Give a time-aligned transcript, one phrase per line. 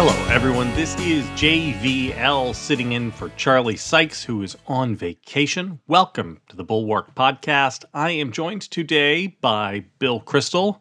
[0.00, 0.72] Hello, everyone.
[0.76, 5.80] This is JVL sitting in for Charlie Sykes, who is on vacation.
[5.88, 7.84] Welcome to the Bulwark Podcast.
[7.92, 10.78] I am joined today by Bill Kristol,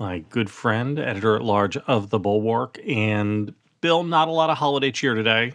[0.00, 2.80] my good friend, editor at large of the Bulwark.
[2.84, 5.52] And Bill, not a lot of holiday cheer today.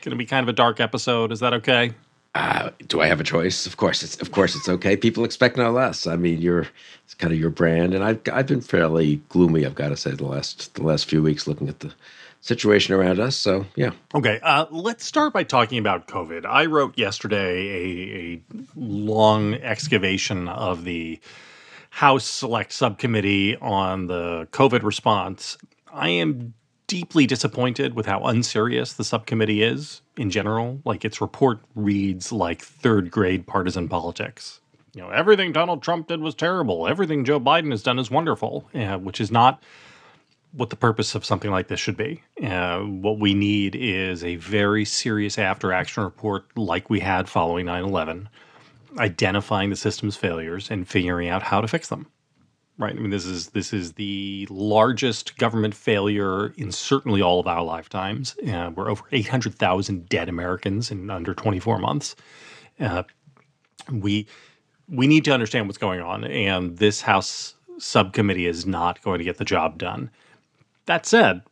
[0.00, 1.32] Going to be kind of a dark episode.
[1.32, 1.92] Is that okay?
[2.36, 3.64] Uh, do I have a choice?
[3.64, 4.94] Of course, it's of course it's okay.
[4.94, 6.06] People expect no less.
[6.06, 6.66] I mean, you're
[7.04, 9.64] it's kind of your brand, and I've I've been fairly gloomy.
[9.64, 11.94] I've got to say the last the last few weeks looking at the
[12.42, 13.36] situation around us.
[13.36, 13.92] So yeah.
[14.14, 16.44] Okay, uh, let's start by talking about COVID.
[16.44, 18.42] I wrote yesterday a, a
[18.74, 21.18] long excavation of the
[21.88, 25.56] House Select Subcommittee on the COVID response.
[25.90, 26.52] I am
[26.86, 30.80] deeply disappointed with how unserious the subcommittee is in general.
[30.84, 34.60] Like its report reads like third grade partisan politics.
[34.94, 36.88] You know, everything Donald Trump did was terrible.
[36.88, 39.62] Everything Joe Biden has done is wonderful, uh, which is not
[40.52, 42.22] what the purpose of something like this should be.
[42.42, 47.66] Uh, what we need is a very serious after action report like we had following
[47.66, 48.28] 9 11,
[48.98, 52.06] identifying the system's failures and figuring out how to fix them
[52.78, 52.94] right?
[52.94, 57.62] I mean, this is this is the largest government failure in certainly all of our
[57.62, 58.36] lifetimes.
[58.46, 62.16] Uh, we're over eight hundred thousand dead Americans in under twenty four months.
[62.78, 63.02] Uh,
[63.90, 64.26] we
[64.88, 69.24] we need to understand what's going on, and this House subcommittee is not going to
[69.24, 70.10] get the job done.
[70.86, 71.42] That said,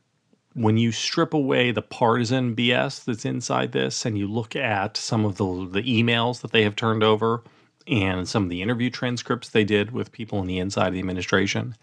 [0.55, 5.25] when you strip away the partisan BS that's inside this, and you look at some
[5.25, 7.43] of the the emails that they have turned over
[7.87, 11.01] and some of the interview transcripts they did with people on the inside of the
[11.01, 11.77] administration,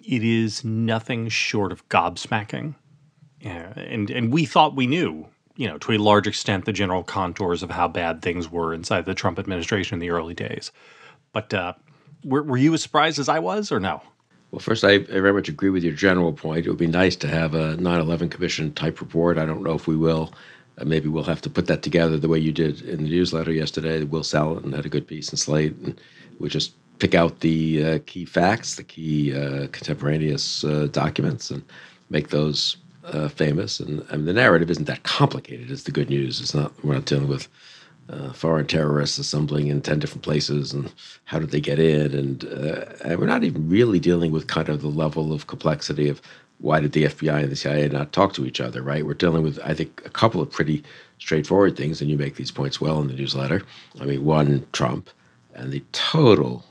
[0.00, 2.74] it is nothing short of gobsmacking.
[3.42, 7.62] And and we thought we knew, you know, to a large extent, the general contours
[7.62, 10.72] of how bad things were inside the Trump administration in the early days.
[11.32, 11.74] But uh,
[12.24, 14.02] were, were you as surprised as I was, or no?
[14.50, 16.64] Well, first, I, I, very much agree with your general point.
[16.64, 19.36] It would be nice to have a 9 11 Commission type report.
[19.36, 20.32] I don't know if we will.
[20.78, 23.52] Uh, maybe we'll have to put that together the way you did in the newsletter
[23.52, 24.02] yesterday.
[24.02, 26.00] Will Saletan had a good piece in Slate, and
[26.38, 31.62] we just pick out the uh, key facts, the key uh, contemporaneous uh, documents, and
[32.10, 33.80] make those uh, famous.
[33.80, 35.70] And I mean, the narrative isn't that complicated.
[35.70, 36.40] It's the good news.
[36.40, 37.48] It's not we're not dealing with
[38.34, 40.92] foreign terrorists assembling in 10 different places and
[41.24, 44.82] how did they get in and, and, we're not even really dealing with kind of
[44.82, 46.20] the level of complexity of
[46.58, 49.04] why did the FBI and the CIA not talk to each other, right?
[49.04, 50.82] We're dealing with, I think, a couple of pretty
[51.18, 53.62] straightforward things, and you make these points well in the newsletter.
[54.00, 55.10] I mean, one, Trump,
[55.54, 56.64] and the total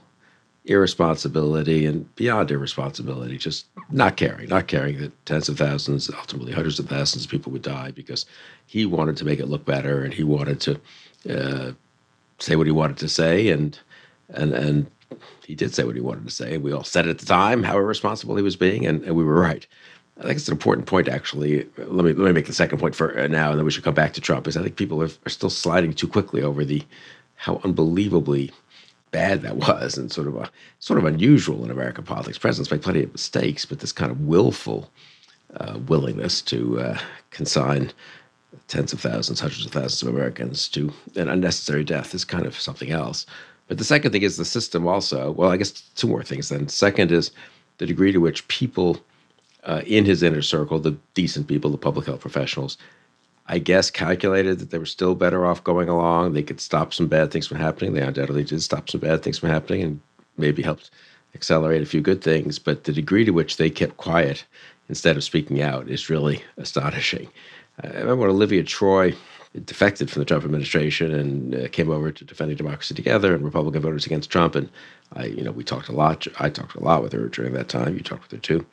[0.66, 6.80] irresponsibility and beyond irresponsibility, just not caring, not caring that tens of thousands, ultimately hundreds
[6.80, 8.26] of thousands of people would die because
[8.66, 10.80] he wanted to make it look better and he wanted to
[11.30, 11.72] uh,
[12.40, 13.80] say what he wanted to say and
[14.30, 14.90] and and
[15.46, 16.58] he did say what he wanted to say.
[16.58, 19.40] We all said at the time how irresponsible he was being, and, and we were
[19.40, 19.66] right.
[20.20, 21.68] I think it's an important point, actually.
[21.78, 23.84] Let me let me make the second point for uh, now, and then we should
[23.84, 24.48] come back to Trump.
[24.48, 26.84] Is I think people are, are still sliding too quickly over the
[27.36, 28.52] how unbelievably
[29.12, 32.38] bad that was, and sort of a sort of unusual in American politics.
[32.38, 34.92] Presidents make plenty of mistakes, but this kind of willful
[35.56, 37.00] uh, willingness to uh,
[37.32, 37.92] consign
[38.68, 42.60] tens of thousands, hundreds of thousands of Americans to an unnecessary death is kind of
[42.60, 43.26] something else.
[43.68, 45.32] But the second thing is the system also.
[45.32, 46.68] Well, I guess two more things then.
[46.68, 47.32] Second is
[47.78, 49.00] the degree to which people
[49.64, 52.78] uh, in his inner circle, the decent people, the public health professionals,
[53.48, 56.34] I guess calculated that they were still better off going along.
[56.34, 57.94] They could stop some bad things from happening.
[57.94, 60.00] They undoubtedly did stop some bad things from happening and
[60.38, 60.92] maybe helped
[61.36, 62.58] accelerate a few good things.
[62.60, 64.46] But the degree to which they kept quiet
[64.88, 67.28] instead of speaking out is really astonishing.
[67.84, 69.16] I remember when Olivia Troye
[69.66, 73.82] defected from the Trump administration and uh, came over to defending democracy together and Republican
[73.82, 74.56] voters against Trump.
[74.56, 74.70] And
[75.14, 76.26] I, you know, we talked a lot.
[76.40, 77.96] I talked a lot with her during that time.
[77.96, 78.66] You talked with her too.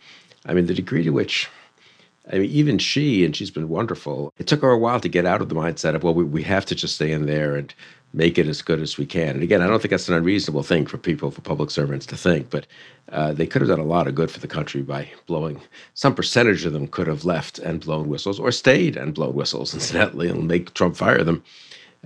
[0.47, 1.49] I mean, the degree to which,
[2.33, 4.33] I mean, even she, and she's been wonderful.
[4.39, 6.43] It took her a while to get out of the mindset of, well, we, we
[6.43, 7.75] have to just stay in there and
[8.13, 9.31] make it as good as we can.
[9.31, 12.17] And again, I don't think that's an unreasonable thing for people, for public servants to
[12.17, 12.67] think, but
[13.13, 15.61] uh, they could have done a lot of good for the country by blowing,
[15.95, 19.75] some percentage of them could have left and blown whistles or stayed and blown whistles,
[19.75, 21.43] incidentally, and make Trump fire them,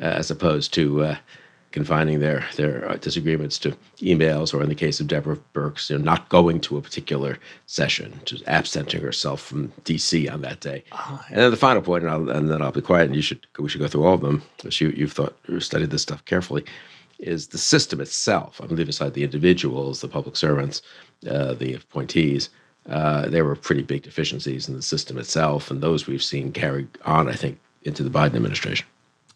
[0.01, 1.17] uh, as opposed to uh,
[1.75, 5.99] confining their their uh, disagreements to emails, or in the case of Deborah Birx, you
[5.99, 7.37] know, not going to a particular
[7.67, 10.29] session, just absenting herself from D.C.
[10.29, 10.85] on that day.
[10.93, 13.23] Oh, and then the final point, and, I'll, and, then I'll be quiet, and you
[13.23, 16.25] should we should go through all of them, because you, you've thought studied this stuff
[16.27, 16.65] carefully.
[17.19, 18.61] Is the system itself?
[18.61, 20.81] I'm leaving aside the individuals, the public servants,
[21.29, 22.51] uh, the appointees.
[22.89, 26.87] Uh, there were pretty big deficiencies in the system itself, and those we've seen carried
[27.05, 28.87] on, I think, into the Biden administration.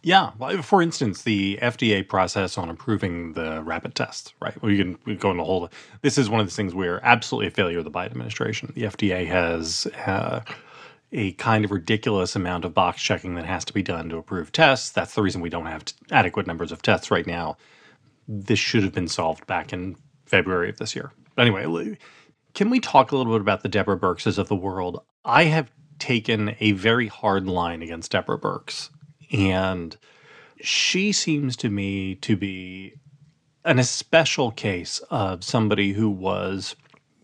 [0.02, 0.30] Yeah.
[0.62, 4.60] For instance, the FDA process on approving the rapid test, right?
[4.62, 5.68] We can, we go into whole.
[6.02, 8.72] This is one of the things where absolutely a failure of the Biden administration.
[8.74, 10.40] The FDA has uh,
[11.12, 14.52] a kind of ridiculous amount of box checking that has to be done to approve
[14.52, 14.90] tests.
[14.90, 17.56] That's the reason we don't have t- adequate numbers of tests right now.
[18.28, 19.96] This should have been solved back in
[20.26, 21.12] February of this year.
[21.34, 21.96] But anyway,
[22.54, 25.02] can we talk a little bit about the Deborah Birxes of the world?
[25.24, 28.90] I have taken a very hard line against Deborah Birx,
[29.30, 29.96] and
[30.60, 32.94] she seems to me to be
[33.64, 36.74] an especial case of somebody who was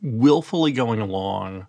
[0.02, 1.66] willfully going along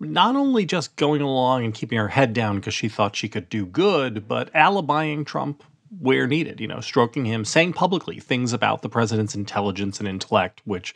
[0.00, 3.48] not only just going along and keeping her head down because she thought she could
[3.48, 5.62] do good, but alibying Trump
[6.00, 10.60] where needed, you know, stroking him, saying publicly things about the president's intelligence and intellect,
[10.64, 10.94] which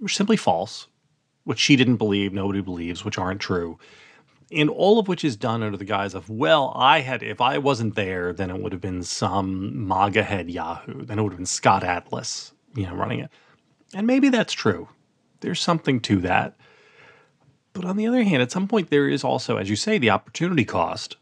[0.00, 0.86] were simply false,
[1.44, 3.78] which she didn't believe, nobody believes, which aren't true.
[4.50, 7.58] And all of which is done under the guise of, well, I had, if I
[7.58, 11.04] wasn't there, then it would have been some MAGA head Yahoo.
[11.04, 13.30] Then it would have been Scott Atlas, you know, running it.
[13.94, 14.88] And maybe that's true.
[15.40, 16.56] There's something to that.
[17.74, 20.10] But on the other hand, at some point, there is also, as you say, the
[20.10, 21.16] opportunity cost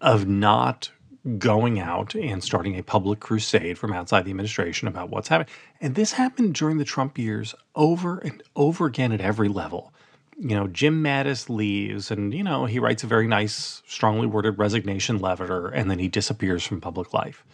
[0.00, 0.90] of not
[1.38, 5.54] going out and starting a public crusade from outside the administration about what's happening.
[5.80, 9.92] And this happened during the Trump years over and over again at every level.
[10.38, 14.58] You know, Jim Mattis leaves and, you know, he writes a very nice, strongly worded
[14.58, 17.44] resignation letter and then he disappears from public life.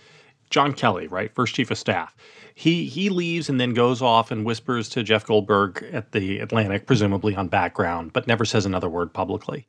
[0.51, 2.17] John Kelly, right, first chief of staff,
[2.55, 6.87] he he leaves and then goes off and whispers to Jeff Goldberg at the Atlantic,
[6.87, 9.67] presumably on background, but never says another word publicly.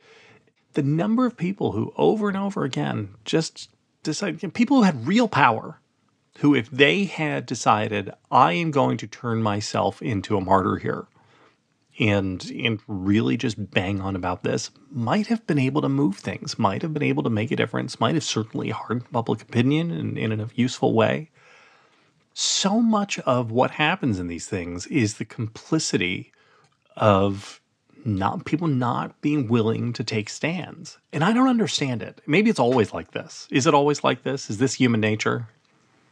[0.73, 3.69] The number of people who over and over again just
[4.03, 5.81] decide people who had real power,
[6.37, 11.07] who if they had decided I am going to turn myself into a martyr here,
[11.99, 16.57] and and really just bang on about this might have been able to move things
[16.57, 20.17] might have been able to make a difference might have certainly hardened public opinion in,
[20.17, 21.29] in a useful way
[22.33, 26.31] so much of what happens in these things is the complicity
[26.95, 27.59] of
[28.05, 30.97] not people not being willing to take stands.
[31.11, 32.21] And I don't understand it.
[32.25, 33.47] Maybe it's always like this.
[33.51, 34.49] Is it always like this?
[34.49, 35.49] Is this human nature?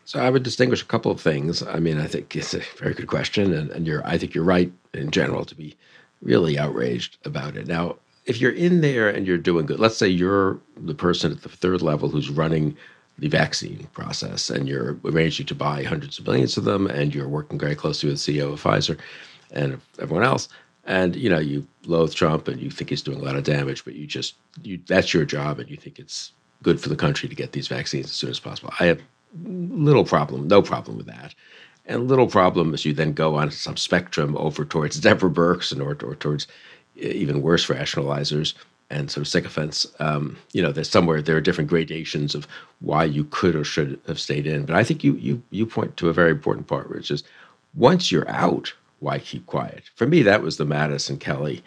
[0.08, 1.62] So I would distinguish a couple of things.
[1.62, 4.46] I mean, I think it's a very good question, and, and you're I think you're
[4.46, 5.76] right in general to be
[6.22, 7.68] really outraged about it.
[7.68, 11.42] Now, if you're in there and you're doing good, let's say you're the person at
[11.42, 12.78] the third level who's running
[13.20, 17.28] the vaccine process and you're arranging to buy hundreds of millions of them and you're
[17.28, 18.98] working very closely with the CEO of Pfizer
[19.52, 20.48] and everyone else
[20.86, 23.84] and you know you loathe Trump and you think he's doing a lot of damage
[23.84, 26.32] but you just you that's your job and you think it's
[26.64, 29.02] good for the country to get these vaccines as soon as possible I have
[29.44, 31.34] little problem no problem with that
[31.88, 35.82] and little problem as you then go on some spectrum over towards Deborah Birx and
[35.82, 36.48] or, or towards
[36.96, 38.54] even worse rationalizers
[38.90, 39.88] and sort of sycophants.
[40.00, 42.48] Um, you know, there's somewhere there are different gradations of
[42.80, 44.66] why you could or should have stayed in.
[44.66, 47.24] But I think you you you point to a very important part, which is
[47.76, 49.84] once you're out, why keep quiet?
[49.96, 51.64] For me, that was the Mattis Kelly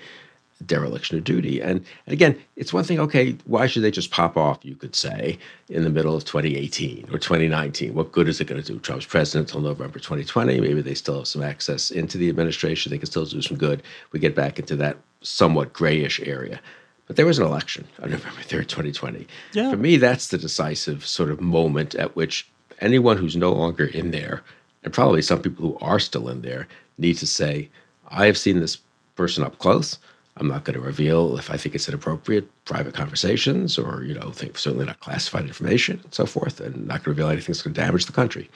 [0.67, 1.61] dereliction of duty.
[1.61, 4.95] And, and again, it's one thing, okay, why should they just pop off, you could
[4.95, 7.95] say, in the middle of 2018 or 2019?
[7.95, 8.79] What good is it going to do?
[8.79, 10.61] Trump's president until November 2020.
[10.61, 12.91] Maybe they still have some access into the administration.
[12.91, 13.83] They can still do some good.
[14.13, 16.61] We get back into that somewhat grayish area.
[17.07, 19.27] But there was an election on November 3rd, 2020.
[19.53, 19.71] Yeah.
[19.71, 22.49] For me, that's the decisive sort of moment at which
[22.81, 24.43] anyone who's no longer in there,
[24.85, 26.69] and probably some people who are still in there,
[26.99, 27.69] need to say,
[28.09, 28.79] I have seen this
[29.17, 29.99] person up close.
[30.41, 34.31] I'm not going to reveal if I think it's inappropriate private conversations or, you know,
[34.31, 37.63] think, certainly not classified information and so forth, and not going to reveal anything that's
[37.63, 38.51] going to damage the country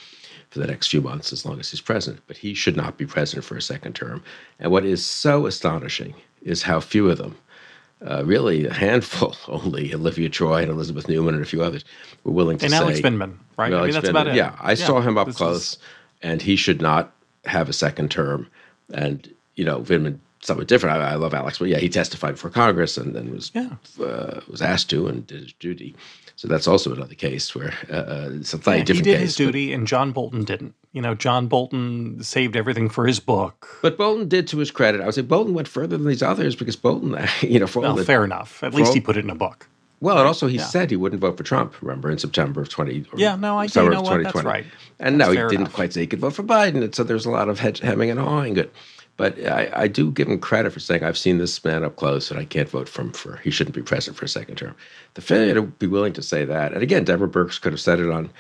[0.48, 2.22] for the next few months as long as he's president.
[2.26, 4.24] But he should not be president for a second term.
[4.58, 7.36] And what is so astonishing is how few of them
[8.06, 11.84] uh, really a handful only, Olivia Troye and Elizabeth Neumann and a few others,
[12.24, 12.78] were willing to and say.
[12.78, 13.72] And Alex Vindman, right?
[13.72, 14.34] I mean, that's about it.
[14.34, 15.78] Yeah, I yeah, saw him up close, is...
[16.22, 17.12] and he should not
[17.44, 18.48] have a second term.
[18.92, 21.00] And, you know, Vindman, somewhat different.
[21.00, 23.70] I, I love Alex, but yeah, he testified for Congress and then was, yeah.
[24.00, 25.94] uh, was asked to and did his duty.
[26.36, 29.06] So that's also another case where uh, uh it's a slightly yeah, different.
[29.06, 30.74] He did case, his duty, and John Bolton didn't.
[30.92, 33.78] You know, John Bolton saved everything for his book.
[33.82, 35.00] But Bolton did, to his credit.
[35.00, 37.92] I would say Bolton went further than these others because Bolton, you know, for well,
[37.92, 38.62] all the, fair enough.
[38.62, 39.68] At least all, he put it in a book.
[40.00, 40.64] Well, and also he yeah.
[40.64, 41.80] said he wouldn't vote for Trump.
[41.80, 43.06] Remember in September of twenty.
[43.16, 44.22] yeah, no, I you know what?
[44.22, 44.66] That's right.
[44.98, 45.72] And That's no, he didn't enough.
[45.72, 46.82] quite say he could vote for Biden.
[46.82, 48.54] And so there's a lot of hemming and hawing.
[48.54, 48.70] Good.
[49.16, 52.30] But I, I, do give him credit for saying I've seen this man up close,
[52.30, 54.74] and I can't vote for him for he shouldn't be president for a second term.
[55.14, 58.00] The failure to be willing to say that, and again, Deborah Birx could have said
[58.00, 58.30] it on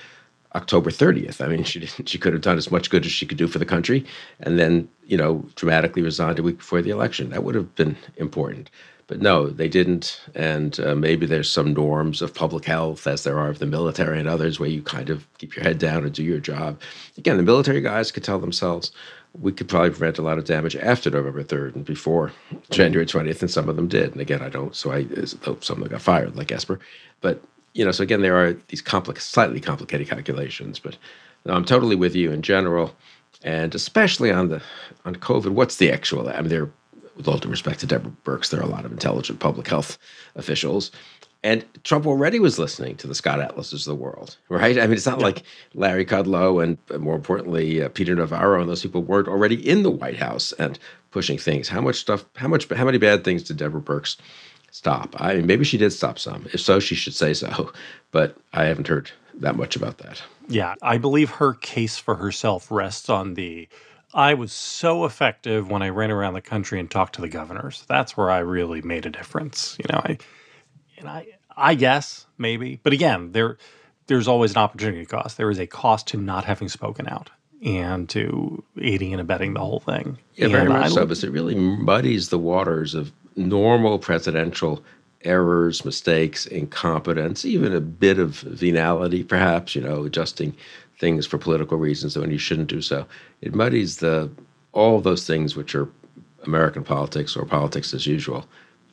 [0.54, 1.40] October 30th.
[1.40, 3.46] I mean, she didn't, she could have done as much good as she could do
[3.46, 4.04] for the country,
[4.40, 7.30] and then you know dramatically resigned a week before the election.
[7.30, 8.68] That would have been important.
[9.06, 10.20] but no, they didn't.
[10.34, 14.18] And uh, maybe there's some norms of public health, as there are of the military
[14.18, 16.80] and others, where you kind of keep your head down and do your job.
[17.18, 18.92] Again, the military guys could tell themselves,
[19.40, 22.32] we could probably prevent a lot of damage after November 3rd and before
[22.70, 24.12] January 20th, and some of them did.
[24.12, 26.78] And again, I don't, so I hope oh, some of them got fired, like Esper.
[27.20, 28.82] But, you know, so again, there are these
[29.18, 30.78] slightly complicated calculations.
[30.78, 30.96] But
[31.46, 32.94] I'm totally with you in general.
[33.42, 34.62] And especially on the
[35.04, 36.28] on COVID, what's the actual?
[36.28, 36.70] I mean, there
[37.16, 39.98] with all due respect to Deborah Birx, there are a lot of intelligent public health
[40.34, 40.90] officials.
[41.44, 44.78] And Trump already was listening to the Scott Atlases of the world, right?
[44.78, 45.26] I mean, it's not yeah.
[45.26, 45.42] like
[45.74, 49.82] Larry Kudlow and, uh, more importantly, uh, Peter Navarro and those people weren't already in
[49.82, 50.78] the White House and
[51.10, 51.68] pushing things.
[51.68, 52.24] How much stuff?
[52.36, 52.66] How much?
[52.70, 54.16] How many bad things did Deborah Birx
[54.70, 55.14] stop?
[55.20, 56.46] I mean, maybe she did stop some.
[56.54, 57.72] If so, she should say so.
[58.10, 59.10] But I haven't heard
[59.40, 60.22] that much about that.
[60.48, 63.68] Yeah, I believe her case for herself rests on the
[64.14, 67.84] I was so effective when I ran around the country and talked to the governors.
[67.88, 69.76] That's where I really made a difference.
[69.80, 70.18] You know, I
[71.04, 73.58] and I I guess maybe, but again, there
[74.06, 75.36] there's always an opportunity cost.
[75.36, 77.30] There is a cost to not having spoken out
[77.64, 80.18] and to aiding and abetting the whole thing.
[80.34, 81.02] Yeah, and very much I, so.
[81.02, 84.84] Because it really muddies the waters of normal presidential
[85.22, 89.74] errors, mistakes, incompetence, even a bit of venality, perhaps.
[89.74, 90.54] You know, adjusting
[90.98, 93.06] things for political reasons when you shouldn't do so.
[93.40, 94.30] It muddies the
[94.72, 95.88] all those things which are
[96.44, 98.44] American politics or politics as usual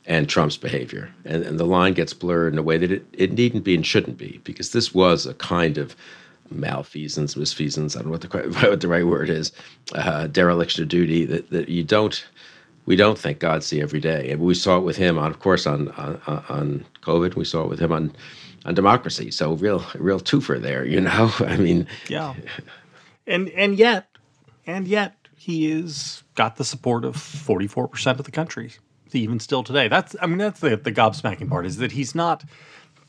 [0.06, 1.12] and Trump's behavior.
[1.24, 3.86] And, and the line gets blurred in a way that it, it needn't be and
[3.86, 5.94] shouldn't be, because this was a kind of
[6.50, 9.52] malfeasance, misfeasance, I don't know what the, what the right word is,
[9.94, 12.24] uh, dereliction of duty that, that you don't
[12.86, 14.30] we don't thank God see every day.
[14.30, 17.36] And we saw it with him, on, of course, on, on on COVID.
[17.36, 18.12] We saw it with him on
[18.64, 19.30] on democracy.
[19.30, 21.32] So real, real twofer there, you know.
[21.38, 22.34] I mean, yeah.
[23.24, 24.08] And and yet,
[24.66, 28.72] and yet, he is got the support of forty four percent of the country,
[29.20, 29.88] even still today.
[29.88, 32.44] That's I mean, that's the the gobsmacking part is that he's not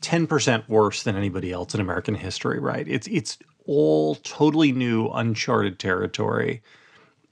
[0.00, 2.86] ten percent worse than anybody else in American history, right?
[2.88, 6.62] It's it's all totally new, uncharted territory,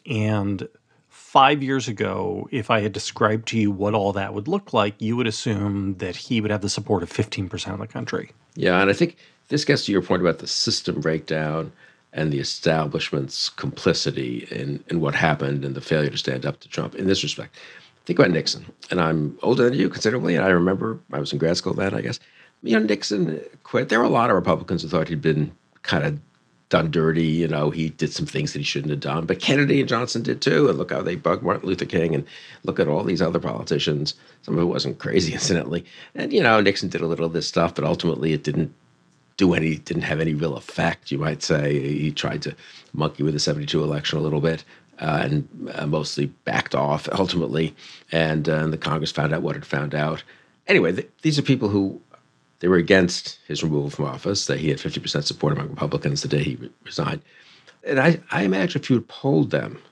[0.07, 0.69] and
[1.33, 5.01] five years ago, if I had described to you what all that would look like,
[5.01, 8.33] you would assume that he would have the support of 15% of the country.
[8.55, 9.17] Yeah, and I think
[9.49, 11.73] this gets to your point about the system breakdown
[12.13, 16.69] and the establishment's complicity in, in what happened and the failure to stand up to
[16.69, 17.57] Trump in this respect.
[18.05, 21.39] Think about Nixon, and I'm older than you considerably, and I remember I was in
[21.39, 22.19] grad school then, I guess.
[22.63, 23.89] You know, Nixon quit.
[23.89, 26.19] There were a lot of Republicans who thought he'd been kind of
[26.73, 27.27] done dirty.
[27.27, 29.27] You know, he did some things that he shouldn't have done.
[29.27, 30.69] But Kennedy and Johnson did too.
[30.69, 32.15] And look how they bugged Martin Luther King.
[32.15, 32.25] And
[32.65, 34.15] look at all these other politicians.
[34.41, 35.85] Some of it wasn't crazy, incidentally.
[36.15, 38.75] And you know, Nixon did a little of this stuff, but ultimately it didn't
[39.37, 41.11] do any didn't have any real effect.
[41.11, 42.57] You might say he tried to
[42.95, 44.65] monkey with the '72 election a little bit.
[44.99, 47.75] Uh, and uh, mostly backed off ultimately,
[48.13, 50.23] and, uh, and the Congress found out what it found out.
[50.69, 52.01] Anyway, th- these are people who
[52.61, 56.29] they were against his removal from office, that he had 50% support among Republicans the
[56.29, 57.21] day he re- resigned.
[57.85, 59.83] And I, I imagine if you had polled them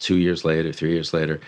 [0.00, 1.40] two years later, three years later,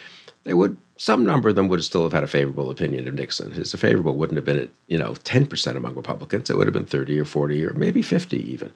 [0.45, 3.53] they would some number of them would still have had a favorable opinion of Nixon.
[3.53, 6.51] His favorable wouldn't have been at you know 10% among Republicans.
[6.51, 8.73] It would have been 30 or 40 or maybe 50 even.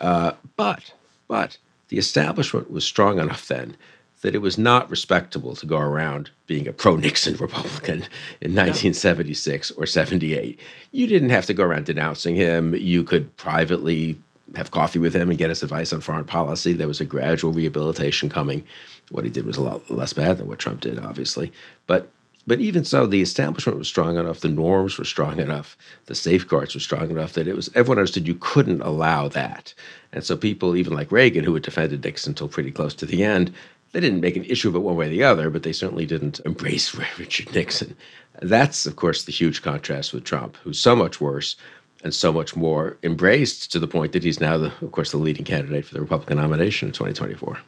[0.00, 0.92] Uh, but
[1.28, 1.58] but
[1.88, 3.76] the establishment was strong enough then
[4.22, 8.02] that it was not respectable to go around being a pro Nixon Republican
[8.40, 10.58] in 1976 or 78.
[10.92, 12.74] You didn't have to go around denouncing him.
[12.74, 14.18] You could privately
[14.54, 16.72] have coffee with him and get his advice on foreign policy.
[16.72, 18.64] There was a gradual rehabilitation coming.
[19.10, 21.52] What he did was a lot less bad than what Trump did, obviously.
[21.86, 22.10] But
[22.46, 26.74] but even so, the establishment was strong enough, the norms were strong enough, the safeguards
[26.74, 29.74] were strong enough that it was everyone understood you couldn't allow that.
[30.12, 33.24] And so people, even like Reagan, who had defended Nixon until pretty close to the
[33.24, 33.52] end,
[33.92, 36.06] they didn't make an issue of it one way or the other, but they certainly
[36.06, 37.96] didn't embrace Richard Nixon.
[38.42, 41.56] That's, of course, the huge contrast with Trump, who's so much worse
[42.04, 45.16] and so much more embraced to the point that he's now, the, of course, the
[45.16, 47.58] leading candidate for the Republican nomination in 2024.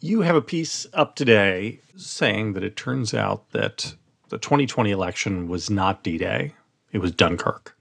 [0.00, 3.94] You have a piece up today saying that it turns out that
[4.28, 6.54] the 2020 election was not D Day,
[6.92, 7.76] it was Dunkirk.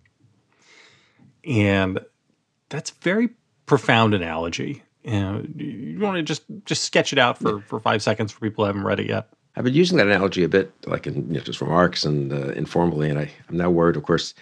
[1.45, 1.99] And
[2.69, 3.29] that's very
[3.65, 8.39] profound analogy you, want to just just sketch it out for, for five seconds for
[8.39, 9.27] people who haven't read it yet.
[9.55, 12.49] I've been using that analogy a bit, like in you know, just remarks and uh,
[12.53, 14.33] informally, and I, I'm now worried, of course,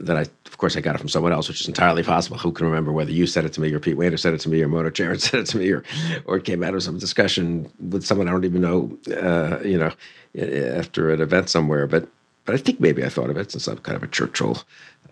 [0.00, 2.38] that I, of course, I got it from someone else, which is entirely possible.
[2.38, 4.48] Who can remember whether you said it to me or Pete Wehner said it to
[4.48, 5.84] me or Mona Charen said it to me or,
[6.24, 9.78] or it came out of some discussion with someone I don't even know, uh, you
[9.78, 9.92] know,
[10.78, 11.86] after an event somewhere.
[11.86, 12.08] But,
[12.44, 14.62] but I think maybe I thought of it since I'm kind of a Churchill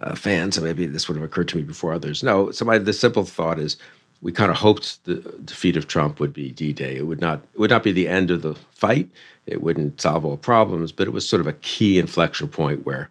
[0.01, 2.23] uh, fan, so maybe this would have occurred to me before others.
[2.23, 3.77] No, so my the simple thought is
[4.23, 6.97] we kind of hoped the defeat of Trump would be D-Day.
[6.97, 9.09] It would not it would not be the end of the fight.
[9.47, 13.11] It wouldn't solve all problems, but it was sort of a key inflection point where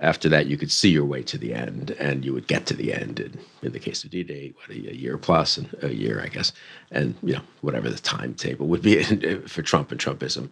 [0.00, 2.74] after that you could see your way to the end and you would get to
[2.74, 6.20] the end and in the case of d-day what a, year plus and a year
[6.22, 6.52] i guess
[6.90, 9.02] and you know whatever the timetable would be
[9.46, 10.48] for trump and trumpism.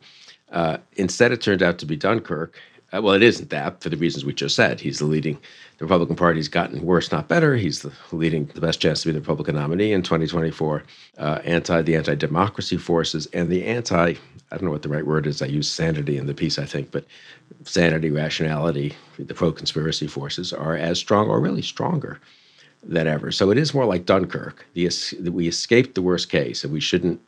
[0.53, 2.55] Uh, instead it turned out to be dunkirk
[2.99, 5.39] well it isn't that for the reasons we just said he's the leading
[5.79, 9.13] the republican party's gotten worse not better he's the leading the best chance to be
[9.13, 10.83] the republican nominee in 2024
[11.19, 14.15] uh, anti the anti-democracy forces and the anti
[14.51, 15.43] I don't know what the right word is.
[15.43, 17.05] I use sanity in the piece, I think, but
[17.65, 22.21] sanity, rationality, the pro conspiracy forces are as strong or really stronger
[22.83, 23.33] than ever.
[23.33, 24.65] So it is more like Dunkirk.
[24.75, 24.89] The,
[25.33, 27.21] we escaped the worst case, and we shouldn't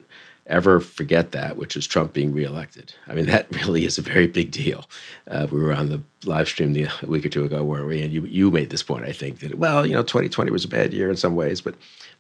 [0.49, 2.95] ever forget that, which is Trump being reelected.
[3.07, 4.89] I mean, that really is a very big deal.
[5.31, 8.03] Uh, we were on the live stream the, a week or two ago, weren't we?
[8.03, 10.69] And you, you made this point, I think, that, well, you know, 2020 was a
[10.69, 11.75] bad year in some ways, but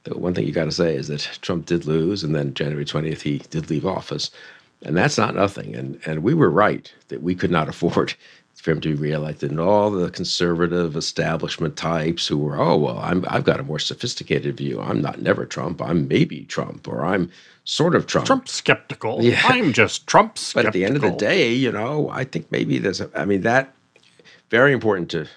[0.04, 2.84] the one thing you got to say is that Trump did lose, and then January
[2.84, 4.30] 20th, he did leave office.
[4.82, 5.74] And that's not nothing.
[5.74, 8.14] And, and we were right that we could not afford
[8.54, 9.50] for him to be reelected.
[9.50, 13.78] And all the conservative establishment types who were, oh, well, I'm, I've got a more
[13.78, 14.80] sophisticated view.
[14.80, 15.80] I'm not never Trump.
[15.80, 17.30] I'm maybe Trump, or I'm
[17.68, 18.26] sort of Trump.
[18.26, 19.22] Trump skeptical.
[19.22, 19.40] Yeah.
[19.44, 20.62] I'm just Trump skeptical.
[20.62, 23.26] But at the end of the day, you know, I think maybe there's, a, I
[23.26, 23.74] mean, that
[24.50, 25.28] very important to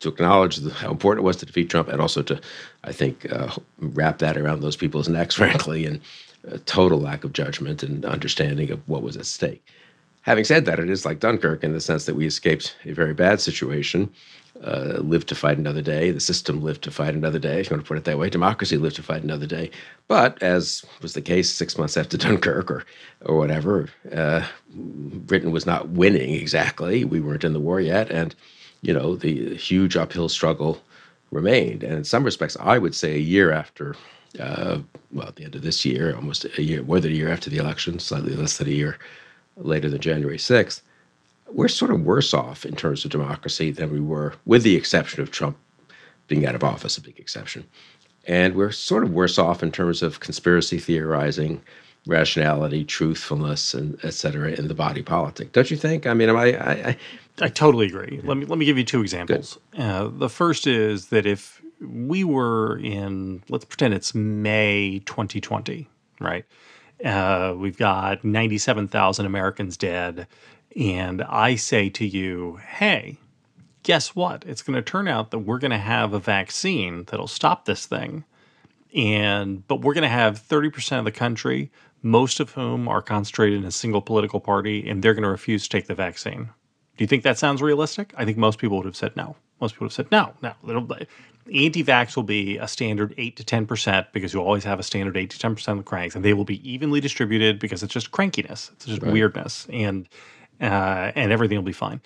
[0.00, 2.38] to acknowledge the, how important it was to defeat Trump, and also to,
[2.82, 6.00] I think, uh, wrap that around those people's necks, frankly, and
[6.46, 9.64] a total lack of judgment and understanding of what was at stake.
[10.22, 13.14] Having said that, it is like Dunkirk in the sense that we escaped a very
[13.14, 14.12] bad situation,
[14.62, 16.10] uh, lived to fight another day.
[16.10, 18.30] The system lived to fight another day, if you want to put it that way.
[18.30, 19.70] Democracy lived to fight another day.
[20.08, 22.84] But as was the case six months after Dunkirk or,
[23.24, 27.04] or whatever, uh, Britain was not winning exactly.
[27.04, 28.10] We weren't in the war yet.
[28.10, 28.34] And,
[28.82, 30.80] you know, the huge uphill struggle
[31.30, 31.82] remained.
[31.82, 33.96] And in some respects, I would say a year after
[34.40, 34.78] uh,
[35.12, 37.50] well, at the end of this year, almost a year, more than a year after
[37.50, 38.98] the election, slightly less than a year
[39.56, 40.82] later than January 6th,
[41.50, 45.22] we're sort of worse off in terms of democracy than we were, with the exception
[45.22, 45.56] of Trump
[46.26, 47.64] being out of office, a big exception.
[48.26, 51.62] And we're sort of worse off in terms of conspiracy theorizing,
[52.06, 55.52] rationality, truthfulness, and et cetera, in the body politic.
[55.52, 56.06] Don't you think?
[56.06, 56.56] I mean, am I?
[56.56, 56.96] I, I,
[57.42, 58.20] I totally agree.
[58.24, 59.58] Let me let me give you two examples.
[59.76, 65.88] Uh, the first is that if we were in, let's pretend it's May 2020,
[66.20, 66.44] right?
[67.04, 70.26] Uh, we've got 97,000 Americans dead.
[70.76, 73.18] And I say to you, hey,
[73.82, 74.44] guess what?
[74.46, 77.86] It's going to turn out that we're going to have a vaccine that'll stop this
[77.86, 78.24] thing.
[78.94, 81.70] And, but we're going to have 30% of the country,
[82.02, 85.64] most of whom are concentrated in a single political party, and they're going to refuse
[85.64, 86.50] to take the vaccine.
[86.96, 88.14] Do you think that sounds realistic?
[88.16, 89.36] I think most people would have said no.
[89.60, 90.98] Most people would have said no, no
[91.52, 95.30] anti-vax will be a standard 8 to 10% because you always have a standard 8
[95.30, 98.72] to 10% of the cranks and they will be evenly distributed because it's just crankiness
[98.72, 99.12] it's just right.
[99.12, 100.08] weirdness and
[100.64, 102.00] uh, and everything will be fine.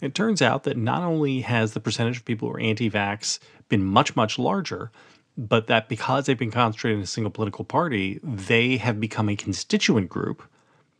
[0.00, 3.84] It turns out that not only has the percentage of people who are anti-vax been
[3.84, 4.90] much much larger
[5.36, 9.36] but that because they've been concentrated in a single political party they have become a
[9.36, 10.42] constituent group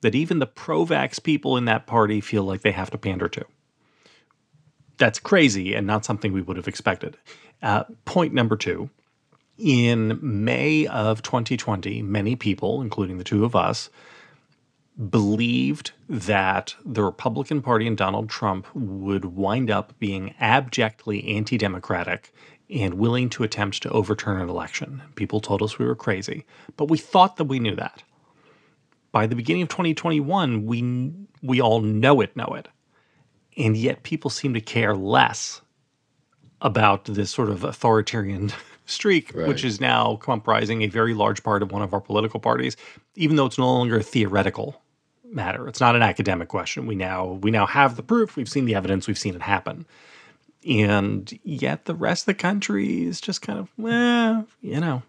[0.00, 3.44] that even the pro-vax people in that party feel like they have to pander to.
[4.98, 7.16] That's crazy and not something we would have expected.
[7.62, 8.90] Uh, point number two
[9.56, 13.88] in May of 2020, many people, including the two of us,
[15.10, 22.32] believed that the Republican Party and Donald Trump would wind up being abjectly anti democratic
[22.70, 25.02] and willing to attempt to overturn an election.
[25.16, 28.02] People told us we were crazy, but we thought that we knew that.
[29.12, 32.68] By the beginning of 2021, we, we all know it, know it.
[33.56, 35.60] And yet people seem to care less
[36.60, 38.50] about this sort of authoritarian
[38.86, 39.46] streak, right.
[39.46, 42.76] which is now comprising a very large part of one of our political parties,
[43.14, 44.82] even though it's no longer theoretical
[45.34, 45.68] matter.
[45.68, 46.86] It's not an academic question.
[46.86, 48.36] We now we now have the proof.
[48.36, 49.06] We've seen the evidence.
[49.06, 49.86] We've seen it happen.
[50.66, 55.02] And yet the rest of the country is just kind of, well, you know,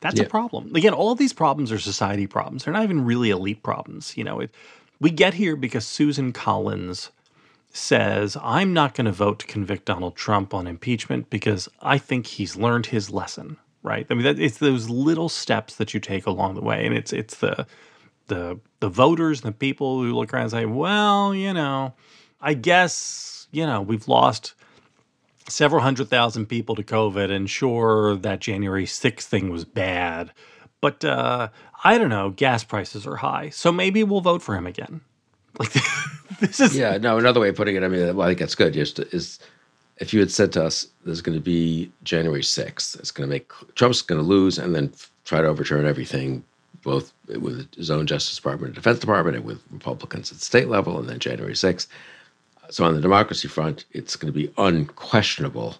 [0.00, 0.26] that's yeah.
[0.26, 0.74] a problem.
[0.74, 2.64] Again, all of these problems are society problems.
[2.64, 4.16] They're not even really elite problems.
[4.16, 4.50] You know, it,
[5.00, 7.10] we get here because Susan Collins
[7.72, 12.26] says, I'm not going to vote to convict Donald Trump on impeachment because I think
[12.26, 14.06] he's learned his lesson, right?
[14.10, 16.84] I mean, that, it's those little steps that you take along the way.
[16.84, 17.66] And it's, it's the,
[18.30, 21.92] the, the voters and the people who look around and say, well, you know,
[22.40, 24.54] I guess, you know, we've lost
[25.48, 27.30] several hundred thousand people to COVID.
[27.30, 30.32] And sure, that January 6th thing was bad.
[30.80, 31.48] But uh,
[31.84, 33.50] I don't know, gas prices are high.
[33.50, 35.02] So maybe we'll vote for him again.
[35.58, 35.72] Like,
[36.40, 36.96] this is yeah.
[36.96, 37.82] No, another way of putting it.
[37.82, 38.76] I mean, well, I think that's good.
[38.76, 39.38] Is
[39.98, 43.34] if you had said to us there's going to be January 6th, it's going to
[43.34, 44.92] make Trump's going to lose and then
[45.24, 46.42] try to overturn everything,
[46.82, 50.68] both with his own Justice Department and Defense Department and with Republicans at the state
[50.68, 51.86] level, and then January 6th.
[52.70, 55.76] So on the democracy front, it's going to be unquestionable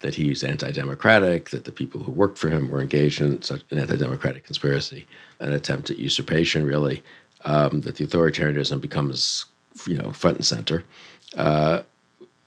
[0.00, 3.78] that he's anti-democratic, that the people who worked for him were engaged in such an
[3.78, 5.06] anti-democratic conspiracy,
[5.40, 7.02] an attempt at usurpation, really,
[7.44, 9.44] um, that the authoritarianism becomes,
[9.86, 10.84] you know, front and center.
[11.36, 11.82] Uh,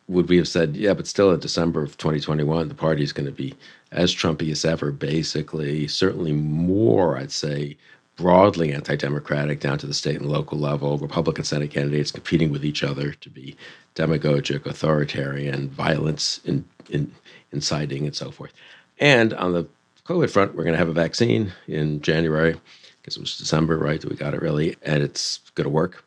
[0.08, 3.26] would we have said, yeah, but still in December of 2021, the party is going
[3.26, 3.54] to be
[3.94, 7.78] as Trumpy as ever, basically, certainly more, I'd say,
[8.16, 12.66] broadly anti democratic down to the state and local level, Republican Senate candidates competing with
[12.66, 13.56] each other to be
[13.96, 17.12] demagogic, authoritarian, violence in, in,
[17.52, 18.52] inciting, and so forth.
[19.00, 19.68] And on the
[20.06, 22.56] COVID front, we're going to have a vaccine in January,
[23.02, 24.02] because it was December, right?
[24.02, 26.04] That we got it really, and it's going to work.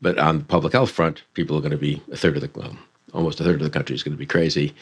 [0.00, 2.50] But on the public health front, people are going to be a third of the,
[2.58, 2.76] well,
[3.12, 4.74] almost a third of the country is going to be crazy.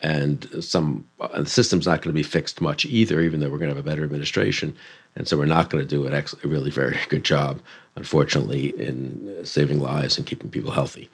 [0.00, 3.58] And some and the system's not going to be fixed much either, even though we're
[3.58, 4.76] going to have a better administration.
[5.16, 7.60] And so we're not going to do an ex- a really very good job,
[7.96, 11.10] unfortunately, in saving lives and keeping people healthy.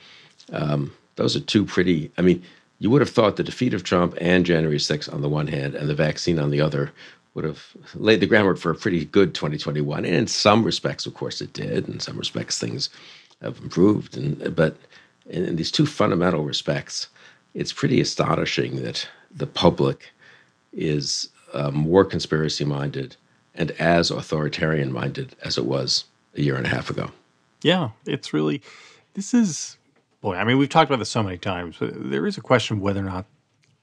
[0.53, 2.43] Um, those are two pretty, I mean,
[2.79, 5.75] you would have thought the defeat of Trump and January 6th on the one hand
[5.75, 6.93] and the vaccine on the other
[7.35, 10.05] would have laid the groundwork for a pretty good 2021.
[10.05, 11.89] And in some respects, of course, it did.
[11.89, 12.91] In some respects, things
[13.43, 14.17] have improved.
[14.17, 14.77] And but
[15.27, 17.09] in, in these two fundamental respects,
[17.55, 20.11] it's pretty astonishing that the public
[20.73, 23.17] is uh, more conspiracy minded
[23.55, 26.05] and as authoritarian minded as it was
[26.37, 27.11] a year and a half ago.
[27.63, 28.61] Yeah, it's really,
[29.15, 29.79] this is,
[30.21, 32.77] boy, I mean, we've talked about this so many times, but there is a question
[32.77, 33.27] of whether or not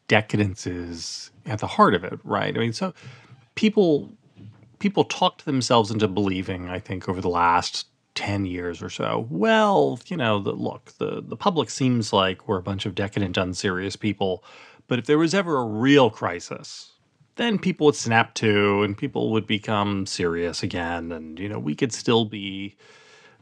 [0.08, 2.56] decadence is at the heart of it, right?
[2.56, 2.94] I mean, so
[3.56, 4.12] people
[4.80, 10.00] people talked themselves into believing, I think, over the last 10 years or so, well,
[10.08, 13.96] you know, the, look, the, the public seems like we're a bunch of decadent, unserious
[13.96, 14.44] people.
[14.88, 16.92] But if there was ever a real crisis,
[17.36, 21.12] then people would snap to and people would become serious again.
[21.12, 22.76] And, you know, we could still be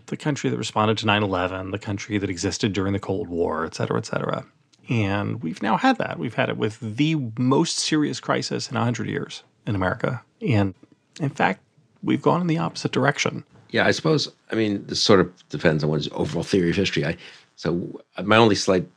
[0.06, 3.66] the country that responded to 9 11, the country that existed during the Cold War,
[3.66, 4.46] et cetera, et cetera.
[4.90, 6.18] And we've now had that.
[6.18, 10.24] We've had it with the most serious crisis in 100 years in America.
[10.42, 10.74] And
[11.20, 11.62] in fact,
[12.02, 13.44] we've gone in the opposite direction.
[13.72, 14.32] Yeah, I suppose.
[14.52, 17.06] I mean, this sort of depends on one's overall theory of history.
[17.06, 17.18] I
[17.56, 18.88] so my only slight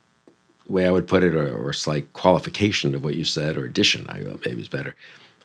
[0.69, 4.07] way I would put it, or, or slight qualification of what you said, or addition,
[4.09, 4.95] I maybe is better.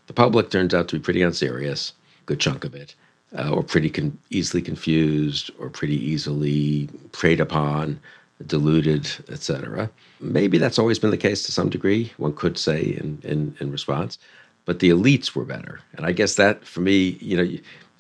[0.06, 1.94] The public turns out to be pretty unserious,
[2.26, 2.96] good chunk of it,
[3.38, 8.00] uh, or pretty con- easily confused, or pretty easily preyed upon,
[8.46, 9.90] deluded, etc.
[10.22, 12.14] Maybe that's always been the case to some degree.
[12.18, 14.20] One could say in in, in response,
[14.66, 17.58] but the elites were better, and I guess that for me, you know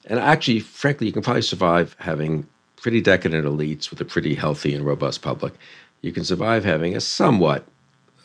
[0.07, 4.73] and actually, frankly, you can probably survive having pretty decadent elites with a pretty healthy
[4.73, 5.53] and robust public.
[6.01, 7.65] You can survive having a somewhat,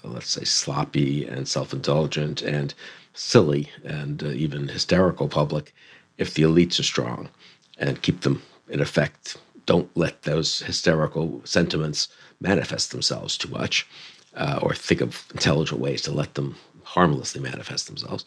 [0.04, 2.72] let's say, sloppy and self indulgent and
[3.14, 5.74] silly and uh, even hysterical public
[6.18, 7.28] if the elites are strong
[7.78, 9.36] and keep them in effect.
[9.66, 12.08] Don't let those hysterical sentiments
[12.40, 13.86] manifest themselves too much
[14.36, 18.24] uh, or think of intelligent ways to let them harmlessly manifest themselves.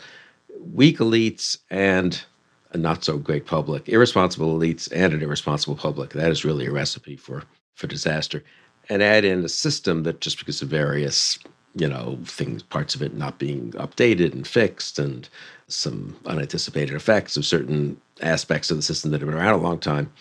[0.74, 2.24] Weak elites and
[2.72, 6.12] a not so great public, irresponsible elites, and an irresponsible public.
[6.14, 7.44] That is really a recipe for
[7.76, 8.44] for disaster.
[8.90, 11.40] And add in a system that just because of various
[11.76, 15.28] you know things, parts of it not being updated and fixed, and
[15.68, 19.80] some unanticipated effects of certain aspects of the system that have been around a long
[19.80, 20.12] time.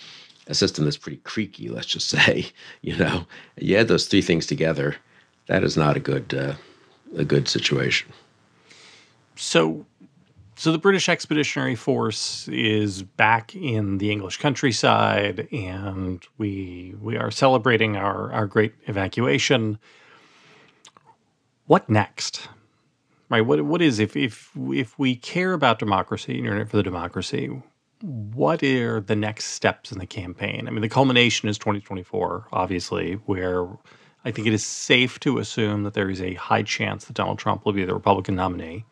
[0.46, 2.46] A system that's pretty creaky, let's just say.
[2.82, 3.26] You know,
[3.56, 4.96] you add those three things together,
[5.46, 6.54] that is not a good uh,
[7.16, 8.12] a good situation.
[9.36, 9.84] So
[10.56, 17.30] so the British Expeditionary Force is back in the English countryside, and we we are
[17.30, 19.78] celebrating our our great evacuation.
[21.66, 22.48] What next?
[23.30, 23.40] Right?
[23.40, 26.76] What what is if if if we care about democracy and you're in it for
[26.76, 27.50] the democracy?
[28.00, 30.68] What are the next steps in the campaign?
[30.68, 33.66] I mean, the culmination is 2024, obviously, where
[34.24, 37.38] I think it is safe to assume that there is a high chance that Donald
[37.38, 38.84] Trump will be the Republican nominee.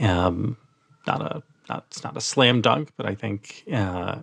[0.00, 0.56] Um,
[1.06, 4.22] not a not it's not a slam dunk, but I think uh,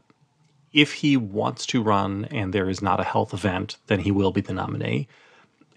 [0.73, 4.31] if he wants to run and there is not a health event, then he will
[4.31, 5.07] be the nominee.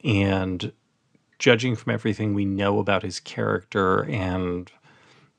[0.05, 0.73] And
[1.39, 4.71] judging from everything we know about his character and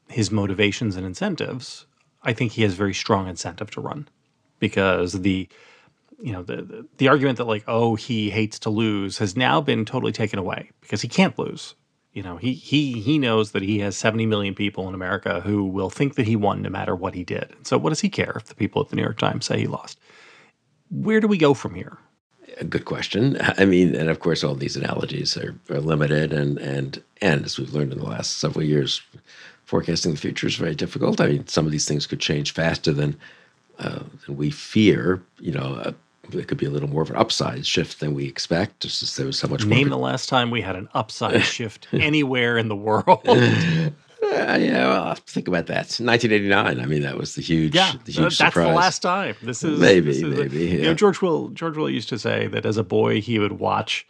[0.10, 1.86] his motivations and incentives,
[2.24, 4.08] I think he has very strong incentive to run
[4.60, 5.48] because the
[6.22, 9.60] you know the, the, the argument that like oh he hates to lose has now
[9.60, 11.76] been totally taken away because he can't lose
[12.14, 15.66] you know, he he he knows that he has 70 million people in America who
[15.66, 17.54] will think that he won no matter what he did.
[17.64, 19.68] so what does he care if the people at the New York Times say he
[19.68, 20.00] lost?
[20.90, 21.98] Where do we go from here?
[22.58, 23.38] a good question.
[23.58, 27.58] I mean, and of course, all these analogies are, are limited, and and and as
[27.58, 29.02] we've learned in the last several years,
[29.66, 31.22] forecasting the future is very difficult.
[31.22, 33.18] I mean, some of these things could change faster than
[33.80, 35.22] uh, than we fear.
[35.40, 35.94] You know, uh,
[36.32, 38.80] it could be a little more of an upside shift than we expect.
[38.80, 39.66] Just as there was so much.
[39.66, 39.78] More.
[39.78, 43.22] Name the last time we had an upside shift anywhere in the world.
[44.24, 46.00] Uh, yeah, well, think about that.
[46.00, 46.80] 1989.
[46.80, 48.68] I mean, that was the huge, yeah, the huge that's surprise.
[48.70, 49.36] the last time.
[49.44, 50.66] This is maybe, this is maybe.
[50.66, 50.86] you yeah.
[50.86, 54.08] know, George Will George Will used to say that as a boy he would watch,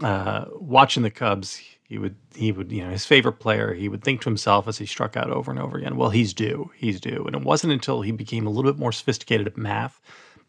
[0.00, 1.60] uh, watching the Cubs.
[1.82, 3.74] He would he would you know his favorite player.
[3.74, 5.96] He would think to himself as he struck out over and over again.
[5.96, 6.70] Well, he's due.
[6.76, 7.24] He's due.
[7.26, 10.00] And it wasn't until he became a little bit more sophisticated at math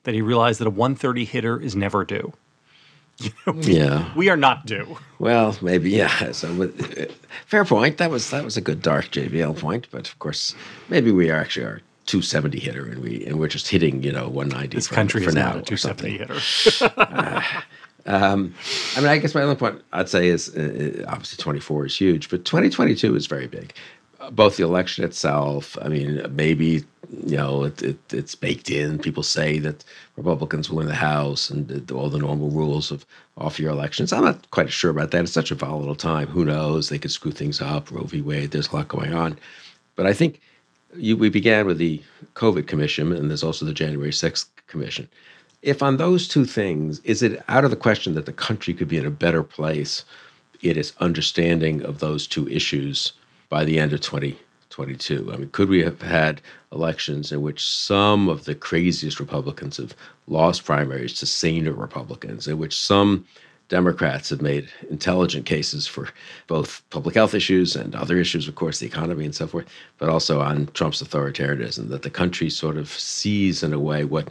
[0.04, 2.34] that he realized that a 130 hitter is never due.
[3.62, 4.14] yeah.
[4.16, 4.98] We are not due.
[5.20, 6.32] Well, maybe yeah.
[6.32, 7.12] So, with, uh,
[7.48, 7.98] fair point.
[7.98, 9.88] That was that was a good dark JVL point.
[9.90, 10.56] But of course,
[10.90, 14.30] maybe we are actually are 270 hitter, and we and we're just hitting you know
[14.30, 14.76] 190.
[14.76, 16.18] This for, country for is now not a 270
[16.78, 16.90] something.
[17.00, 17.44] hitter.
[18.08, 18.56] Um,
[18.96, 22.30] I mean, I guess my other point I'd say is uh, obviously 24 is huge,
[22.30, 23.74] but 2022 is very big.
[24.32, 26.84] Both the election itself, I mean, maybe
[27.26, 29.00] you know it, it, it's baked in.
[29.00, 29.84] People say that
[30.16, 33.06] Republicans will win the House and all the normal rules of
[33.38, 34.12] off-year elections.
[34.12, 35.24] I'm not quite sure about that.
[35.24, 36.28] It's such a volatile time.
[36.28, 36.90] Who knows?
[36.90, 37.92] They could screw things up.
[37.92, 38.22] Roe v.
[38.22, 38.52] Wade.
[38.52, 39.38] There's a lot going on,
[39.96, 40.42] but I think
[40.96, 42.02] you, we began with the
[42.36, 45.08] COVID commission, and there's also the January 6th commission
[45.64, 48.88] if on those two things, is it out of the question that the country could
[48.88, 50.06] be in a better place
[50.62, 53.14] its understanding of those two issues
[53.50, 55.32] by the end of 2022?
[55.34, 59.96] I mean, could we have had elections in which some of the craziest Republicans have
[60.28, 63.26] lost primaries to saner Republicans, in which some
[63.70, 66.08] Democrats have made intelligent cases for
[66.48, 69.66] both public health issues and other issues, of course, the economy and so forth,
[69.98, 74.30] but also on Trump's authoritarianism, that the country sort of sees in a way what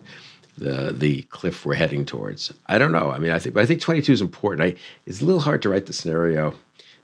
[0.59, 2.53] the the cliff we're heading towards.
[2.67, 3.11] I don't know.
[3.11, 4.63] I mean, I think, but I think 22 is important.
[4.63, 6.55] I, it's a little hard to write the scenario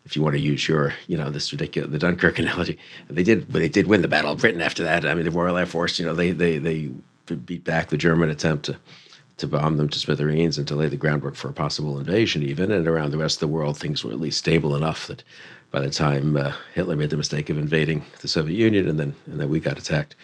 [0.05, 2.79] if you want to use your, you know, this ridiculous the Dunkirk analogy.
[3.09, 5.05] They did, but they did win the Battle of Britain after that.
[5.05, 6.91] I mean, the Royal Air Force, you know, they they they
[7.35, 8.77] beat back the German attempt to
[9.39, 12.71] to bomb them to smithereens and to lay the groundwork for a possible invasion, even.
[12.71, 15.23] And around the rest of the world, things were at least stable enough that
[15.71, 19.15] by the time uh, Hitler made the mistake of invading the Soviet Union and then
[19.27, 20.17] and then we got attacked,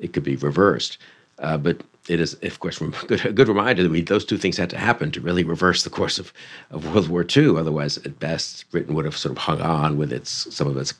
[0.00, 0.98] it could be reversed.
[1.38, 4.70] Uh, but it is, of course, a good, reminder that we, those two things had
[4.70, 6.32] to happen to really reverse the course of,
[6.70, 7.56] of World War II.
[7.56, 10.94] Otherwise, at best, Britain would have sort of hung on with its some of its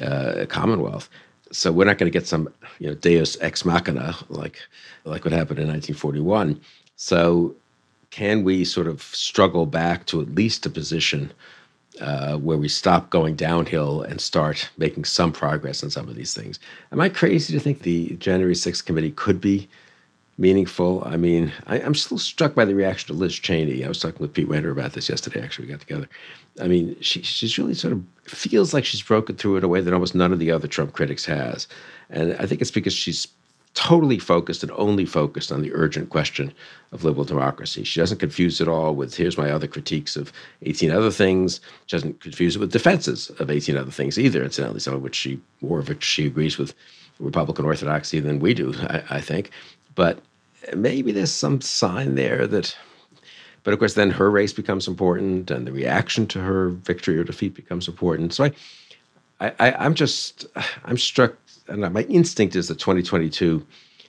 [0.00, 1.08] uh, Commonwealth.
[1.50, 4.58] So we're not going to get some, you know, Deus ex machina like
[5.04, 6.60] like what happened in 1941.
[6.96, 7.54] So
[8.10, 11.32] can we sort of struggle back to at least a position
[12.00, 16.32] uh, where we stop going downhill and start making some progress on some of these
[16.32, 16.58] things.
[16.90, 19.68] Am I crazy to think the January 6th committee could be
[20.42, 21.02] meaningful?
[21.06, 23.84] I mean, I, am still struck by the reaction to Liz Cheney.
[23.84, 26.08] I was talking with Pete Wehner about this yesterday, actually, we got together.
[26.60, 29.80] I mean, she, she's really sort of feels like she's broken through in a way
[29.80, 31.68] that almost none of the other Trump critics has.
[32.10, 33.28] And I think it's because she's
[33.74, 36.52] totally focused and only focused on the urgent question
[36.90, 37.84] of liberal democracy.
[37.84, 41.60] She doesn't confuse it all with here's my other critiques of 18 other things.
[41.86, 45.14] She doesn't confuse it with defenses of 18 other things either, incidentally, some of which
[45.14, 46.74] she more of which she agrees with
[47.18, 49.50] Republican orthodoxy than we do, I, I think.
[49.94, 50.18] But
[50.74, 52.76] maybe there's some sign there that
[53.64, 57.24] but of course then her race becomes important and the reaction to her victory or
[57.24, 58.34] defeat becomes important.
[58.34, 58.52] So I
[59.40, 60.46] I, I'm just
[60.84, 61.34] I'm struck
[61.68, 63.64] and my instinct is that 2022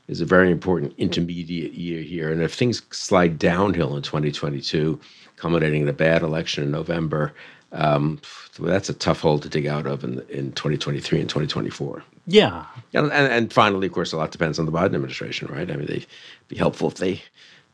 [0.07, 2.31] is a very important intermediate year here.
[2.31, 4.99] And if things slide downhill in 2022,
[5.37, 7.33] culminating in a bad election in November,
[7.71, 8.19] um,
[8.59, 12.03] that's a tough hole to dig out of in, in 2023 and 2024.
[12.25, 12.65] Yeah.
[12.93, 15.69] And, and, and finally, of course, a lot depends on the Biden administration, right?
[15.69, 16.05] I mean, they'd
[16.47, 17.21] be helpful if they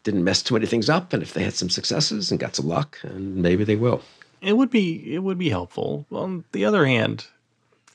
[0.03, 2.67] didn't mess too many things up and if they had some successes and got some
[2.67, 4.01] luck, and maybe they will.
[4.41, 6.05] It would be it would be helpful.
[6.11, 7.27] On the other hand,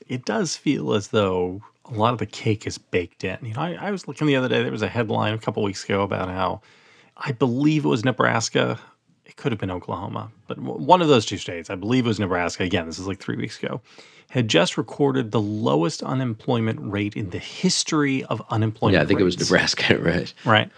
[0.07, 3.37] it does feel as though a lot of the cake is baked in.
[3.41, 4.61] You know, I, I was looking the other day.
[4.61, 6.61] There was a headline a couple weeks ago about how
[7.17, 8.79] I believe it was Nebraska.
[9.25, 12.19] It could have been Oklahoma, but one of those two states, I believe it was
[12.19, 12.63] Nebraska.
[12.63, 13.81] Again, this is like three weeks ago,
[14.29, 18.93] had just recorded the lowest unemployment rate in the history of unemployment.
[18.93, 19.35] Yeah, I think rates.
[19.35, 20.33] it was Nebraska, right?
[20.45, 20.69] Right.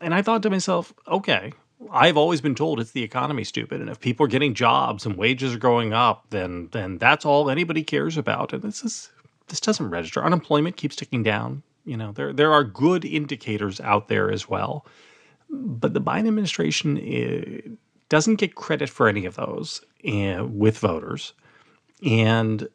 [0.00, 1.52] And I thought to myself, okay,
[1.90, 5.16] I've always been told it's the economy, stupid, and if people are getting jobs and
[5.16, 8.52] wages are going up, then then that's all anybody cares about.
[8.52, 9.10] And this is
[9.48, 10.24] this doesn't register.
[10.24, 11.62] Unemployment keeps ticking down.
[11.84, 14.86] You know, there there are good indicators out there as well,
[15.48, 17.60] but the Biden administration eh,
[18.08, 21.32] doesn't get credit for any of those uh, with voters,
[22.04, 22.68] and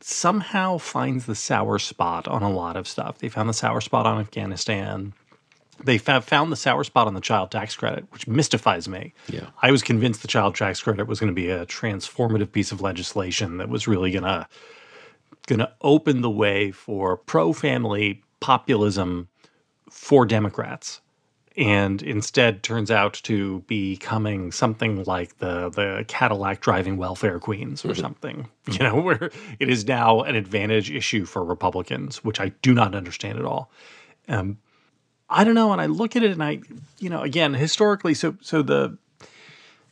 [0.00, 3.18] somehow finds the sour spot on a lot of stuff.
[3.18, 5.12] They found the sour spot on Afghanistan.
[5.82, 9.12] they found the sour spot on the child tax credit, which mystifies me.
[9.28, 9.48] Yeah.
[9.62, 12.80] I was convinced the child tax credit was going to be a transformative piece of
[12.80, 14.46] legislation that was really going to
[15.46, 19.28] going to open the way for pro-family populism
[19.90, 21.00] for Democrats.
[21.58, 27.84] And instead turns out to be becoming something like the the Cadillac driving welfare queens
[27.84, 32.50] or something, you know, where it is now an advantage issue for Republicans, which I
[32.62, 33.72] do not understand at all.
[34.28, 34.58] Um,
[35.28, 35.72] I don't know.
[35.72, 36.60] And I look at it and I,
[37.00, 38.96] you know, again, historically, so so the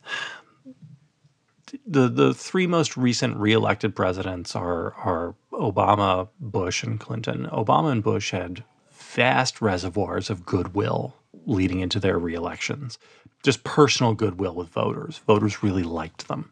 [1.85, 7.45] the the three most recent reelected presidents are are Obama, Bush, and Clinton.
[7.51, 11.13] Obama and Bush had vast reservoirs of goodwill
[11.47, 12.99] leading into their reelections,
[13.41, 15.17] just personal goodwill with voters.
[15.25, 16.51] Voters really liked them.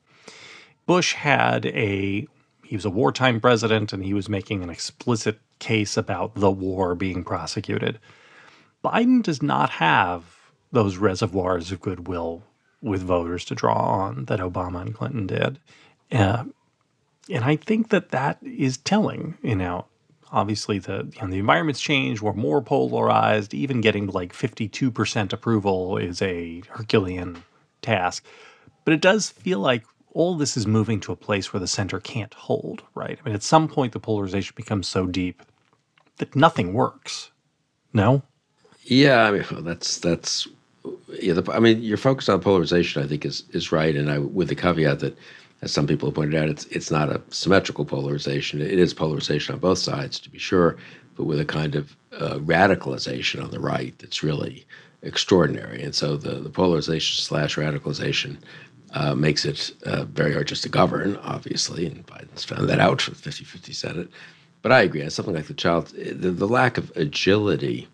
[0.88, 2.28] Bush had a
[2.64, 6.96] he was a wartime president and he was making an explicit case about the war
[6.96, 8.00] being prosecuted.
[8.84, 10.24] Biden does not have
[10.72, 12.44] those reservoirs of goodwill
[12.82, 15.60] with voters to draw on that Obama and Clinton did.
[16.12, 16.46] Uh,
[17.30, 19.38] and I think that that is telling.
[19.42, 19.86] You know,
[20.36, 22.22] obviously the you know, the environment's changed.
[22.22, 23.54] We're more polarized.
[23.54, 27.42] Even getting like 52% approval is a Herculean
[27.82, 28.24] task.
[28.84, 32.00] But it does feel like all this is moving to a place where the center
[32.00, 33.18] can't hold, right?
[33.20, 35.42] I mean, at some point, the polarization becomes so deep
[36.18, 37.32] that nothing works.
[37.94, 38.22] No?
[38.84, 40.48] Yeah, I mean that's that's
[41.20, 41.34] yeah.
[41.34, 44.50] The, I mean, your focus on polarization, I think, is is right, and I with
[44.50, 45.18] the caveat that,
[45.62, 48.62] as some people have pointed out, it's it's not a symmetrical polarization.
[48.62, 50.78] It is polarization on both sides, to be sure,
[51.16, 54.66] but with a kind of uh, radicalization on the right that's really
[55.02, 55.82] extraordinary.
[55.82, 58.38] And so the the polarization slash radicalization
[58.94, 63.02] uh, makes it uh, very hard just to govern, obviously, and Biden's found that out
[63.02, 64.10] for the 50-50 Senate.
[64.62, 67.88] But I agree, something like the child, the, the lack of agility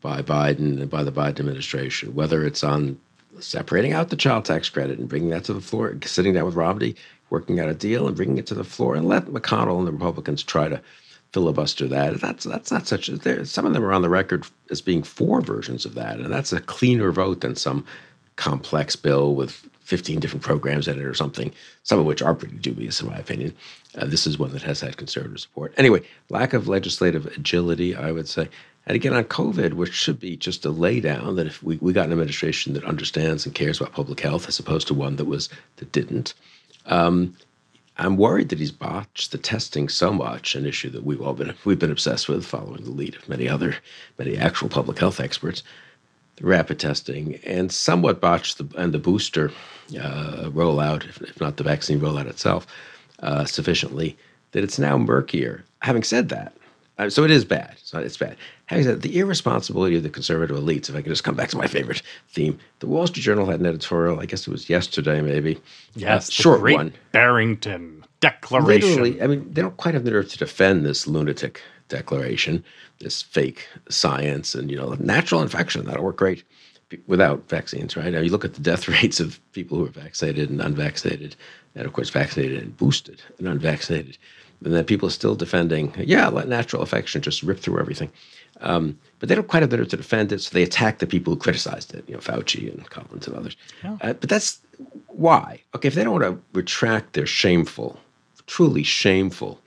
[0.00, 2.98] by Biden and by the Biden administration, whether it's on
[3.38, 6.54] separating out the child tax credit and bringing that to the floor, sitting down with
[6.54, 6.96] Romney,
[7.30, 9.92] working out a deal and bringing it to the floor, and let McConnell and the
[9.92, 10.80] Republicans try to
[11.32, 12.20] filibuster that.
[12.20, 13.08] That's that's not such.
[13.08, 16.32] A, some of them are on the record as being for versions of that, and
[16.32, 17.84] that's a cleaner vote than some
[18.36, 21.52] complex bill with 15 different programs in it or something.
[21.82, 23.54] Some of which are pretty dubious, in my opinion.
[23.96, 25.74] Uh, this is one that has had conservative support.
[25.76, 28.48] Anyway, lack of legislative agility, I would say.
[28.86, 32.06] And again, on COVID, which should be just a laydown that if we, we got
[32.06, 35.48] an administration that understands and cares about public health as opposed to one that was
[35.76, 36.34] that didn't.
[36.86, 37.36] Um,
[37.98, 41.54] I'm worried that he's botched the testing so much, an issue that we've all been
[41.64, 43.76] we've been obsessed with, following the lead of many other
[44.18, 45.62] many actual public health experts.
[46.36, 49.52] The rapid testing and somewhat botched the and the booster
[49.90, 52.66] uh, rollout, if, if, not the vaccine rollout itself,
[53.22, 54.16] uh, sufficiently
[54.52, 55.64] that it's now murkier.
[55.80, 56.52] Having said that,
[56.98, 57.70] uh, so it is bad.
[57.78, 58.36] It's, not, it's bad.
[58.66, 61.56] Having said the irresponsibility of the conservative elites, if I can just come back to
[61.56, 64.20] my favorite theme, the Wall Street Journal had an editorial.
[64.20, 65.58] I guess it was yesterday, maybe.
[65.94, 66.92] Yes, uh, short one.
[67.12, 68.88] Barrington Declaration.
[68.90, 72.62] Literally, I mean, they don't quite have the nerve to defend this lunatic declaration,
[72.98, 76.44] this fake science, and you know, natural infection that'll work great
[77.06, 78.12] without vaccines, right?
[78.12, 81.36] Now you look at the death rates of people who are vaccinated and unvaccinated,
[81.74, 84.18] and of course vaccinated and boosted and unvaccinated
[84.64, 88.10] and then people are still defending, yeah, let natural affection just rip through everything.
[88.60, 91.06] Um, but they don't quite have the nerve to defend it, so they attack the
[91.06, 93.56] people who criticized it, you know, Fauci and Collins and others.
[93.82, 93.96] Yeah.
[94.02, 94.60] Uh, but that's
[95.06, 95.62] why.
[95.74, 97.98] Okay, if they don't want to retract their shameful,
[98.46, 99.60] truly shameful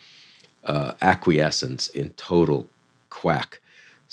[0.65, 2.69] uh, acquiescence in total
[3.09, 3.59] quack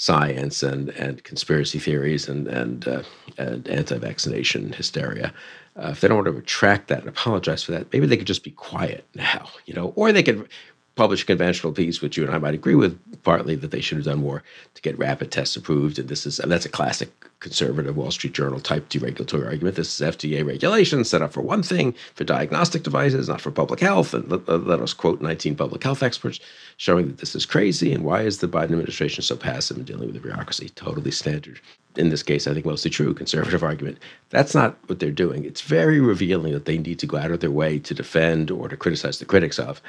[0.01, 3.03] science and, and conspiracy theories and, and, uh,
[3.37, 5.31] and anti-vaccination hysteria,
[5.77, 8.27] uh, if they don't want to retract that and apologize for that, maybe they could
[8.27, 10.49] just be quiet now, you know, or they could
[10.97, 13.99] publish a conventional piece, which you and I might agree with, partly that they should
[13.99, 14.43] have done more
[14.75, 15.99] to get rapid tests approved.
[15.99, 19.77] And this is, and that's a classic conservative Wall Street Journal type deregulatory argument.
[19.77, 23.81] This is FDA regulations set up for one thing, for diagnostic devices, not for public
[23.81, 24.13] health.
[24.13, 26.39] And let, let, us quote 19 public health experts
[26.77, 27.93] showing that this is crazy.
[27.93, 30.69] And why is the Biden administration so passive in dealing with the bureaucracy?
[30.71, 31.61] Totally standard.
[31.97, 33.99] In this case, I think mostly true conservative argument.
[34.29, 35.45] That's not what they're doing.
[35.45, 38.69] It's very revealing that they need to go out of their way to defend or
[38.69, 39.81] to criticize the critics of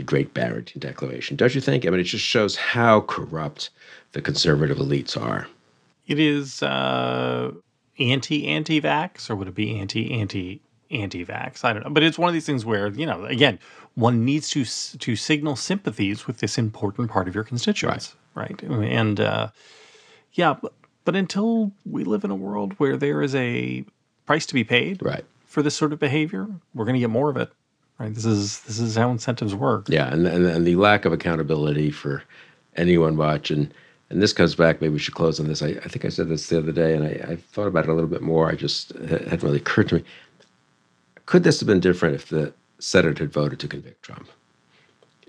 [0.00, 1.36] the Great Barrington Declaration.
[1.36, 1.86] Don't you think?
[1.86, 3.68] I mean, it just shows how corrupt
[4.12, 5.46] the conservative elites are.
[6.06, 7.52] It is uh,
[7.98, 11.64] anti anti vax, or would it be anti anti anti vax?
[11.64, 11.90] I don't know.
[11.90, 13.58] But it's one of these things where, you know, again,
[13.94, 18.58] one needs to to signal sympathies with this important part of your constituents, right?
[18.62, 18.62] right?
[18.62, 19.48] And uh,
[20.32, 20.72] yeah, but,
[21.04, 23.84] but until we live in a world where there is a
[24.24, 25.26] price to be paid right.
[25.44, 27.52] for this sort of behavior, we're going to get more of it.
[28.00, 28.14] Right.
[28.14, 29.86] This is this is how incentives work.
[29.90, 32.22] Yeah, and and, and the lack of accountability for
[32.76, 33.70] anyone watching.
[34.08, 34.80] and this comes back.
[34.80, 35.62] Maybe we should close on this.
[35.62, 37.90] I, I think I said this the other day, and I, I thought about it
[37.90, 38.48] a little bit more.
[38.50, 40.04] I just it hadn't really occurred to me.
[41.26, 44.30] Could this have been different if the Senate had voted to convict Trump?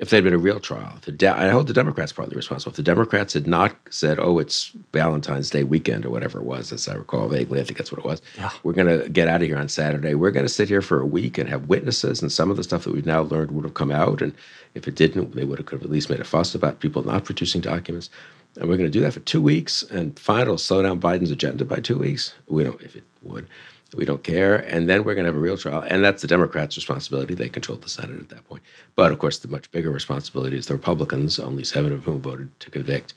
[0.02, 2.72] If they'd been a real trial, De- I hold the Democrats partly responsible.
[2.72, 6.74] If the Democrats had not said, "Oh, it's Valentine's Day weekend" or whatever it was,
[6.74, 8.20] as I recall vaguely, I think that's what it was.
[8.36, 8.50] Yeah.
[8.64, 10.16] We're going to get out of here on Saturday.
[10.16, 12.64] We're going to sit here for a week and have witnesses, and some of the
[12.64, 14.24] stuff that we've now learned would have come out.
[14.24, 14.34] And
[14.74, 17.04] if it didn't, they would have could have at least made a fuss about people
[17.04, 18.10] not producing documents.
[18.58, 21.32] And we're going to do that for two weeks, and fine, it'll slow down Biden's
[21.32, 22.34] agenda by two weeks.
[22.48, 23.48] We don't, if it would.
[23.96, 24.56] We don't care.
[24.56, 25.84] And then we're going to have a real trial.
[25.88, 27.34] And that's the Democrats' responsibility.
[27.34, 28.64] They controlled the Senate at that point.
[28.96, 32.58] But of course, the much bigger responsibility is the Republicans, only seven of whom voted
[32.62, 33.14] to convict.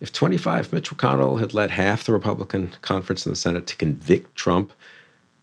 [0.00, 4.34] If 25, Mitch McConnell had led half the Republican conference in the Senate to convict
[4.36, 4.72] Trump,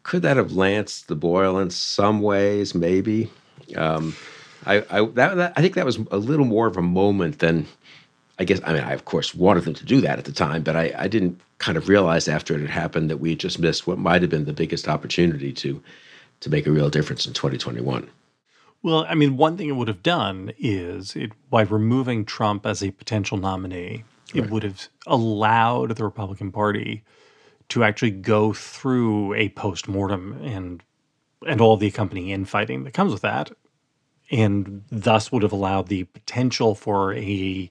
[0.03, 2.75] could that have lanced the boil in some ways?
[2.75, 3.29] Maybe.
[3.75, 4.15] Um,
[4.65, 7.67] I, I, that, that, I think that was a little more of a moment than
[8.38, 10.61] I guess, I mean, I of course wanted them to do that at the time,
[10.63, 13.59] but I, I didn't kind of realize after it had happened that we had just
[13.59, 15.81] missed what might have been the biggest opportunity to
[16.41, 18.09] to make a real difference in 2021.
[18.83, 22.83] Well, I mean, one thing it would have done is it by removing Trump as
[22.83, 24.49] a potential nominee, it Right.
[24.49, 27.03] would have allowed the Republican Party
[27.69, 30.83] to actually go through a post mortem and
[31.47, 33.51] and all the accompanying infighting that comes with that,
[34.31, 37.69] and thus would have allowed the potential for a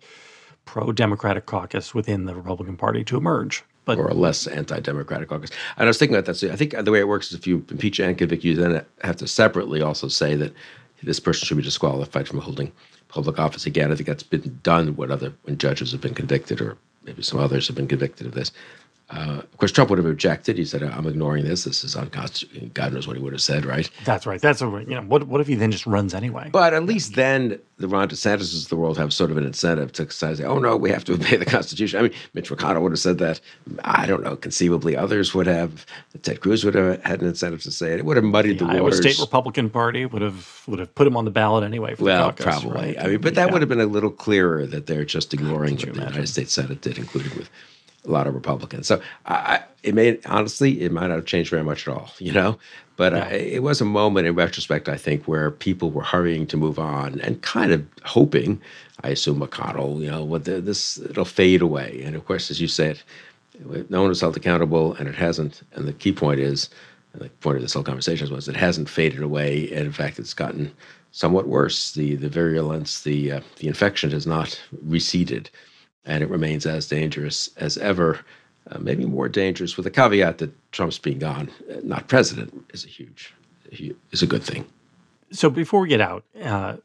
[0.64, 3.64] pro Democratic caucus within the Republican Party to emerge.
[3.84, 5.50] But or a less anti-democratic caucus.
[5.76, 6.36] And I was thinking about that.
[6.36, 8.84] So I think the way it works is if you impeach and convict, you then
[9.02, 10.54] have to separately also say that
[11.02, 12.72] this person should be disqualified from holding
[13.08, 13.92] public office again.
[13.92, 17.38] I think that's been done when other when judges have been convicted, or maybe some
[17.38, 18.52] others have been convicted of this.
[19.10, 20.56] Uh, of course, Trump would have objected.
[20.56, 21.64] He said, "I'm ignoring this.
[21.64, 23.88] This is unconstitutional." God knows what he would have said, right?
[24.04, 24.40] that's right.
[24.40, 26.48] That's a you know what what if he then just runs anyway?
[26.50, 29.92] But at least then the Ron DeSantis of the world have sort of an incentive
[29.92, 31.98] to say, oh, no, we have to obey the Constitution.
[31.98, 33.40] I mean, Mitch McConnell would have said that.
[33.84, 34.36] I don't know.
[34.36, 35.84] Conceivably, others would have.
[36.22, 37.98] Ted Cruz would have had an incentive to say it.
[37.98, 39.00] It would have muddied the the Iowa waters.
[39.00, 41.94] State Republican Party would have would have put him on the ballot anyway.
[41.94, 42.70] For well, caucus, probably.
[42.72, 42.96] right?
[42.98, 43.52] I mean, but that Yeah.
[43.52, 46.12] would have been a little clearer that they're just ignoring what you the imagine?
[46.14, 47.50] United States Senate did, including with
[48.04, 48.86] a lot of Republicans.
[48.86, 52.32] So I, it may honestly, it might not have changed very much at all, you
[52.32, 52.58] know.
[52.96, 56.56] But I, it was a moment in retrospect, I think, where people were hurrying to
[56.56, 58.60] move on and kind of hoping,
[59.02, 62.02] I assume McConnell, you know, what the, this it'll fade away.
[62.04, 63.02] And of course, as you said,
[63.88, 65.62] no one was held accountable, and it hasn't.
[65.74, 66.70] And the key point is,
[67.12, 70.18] and the point of this whole conversation was, it hasn't faded away, and in fact,
[70.18, 70.72] it's gotten
[71.12, 71.92] somewhat worse.
[71.92, 75.50] The the virulence, the uh, the infection has not receded,
[76.04, 78.20] and it remains as dangerous as ever.
[78.70, 82.84] Uh, maybe more dangerous, with the caveat that Trump's being gone, uh, not president, is
[82.86, 83.34] a huge,
[84.10, 84.64] is a good thing.
[85.32, 86.76] So before we get out, uh,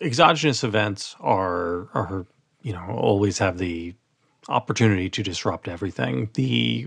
[0.00, 2.26] exogenous events are are
[2.62, 3.94] you know always have the
[4.48, 6.30] opportunity to disrupt everything.
[6.34, 6.86] The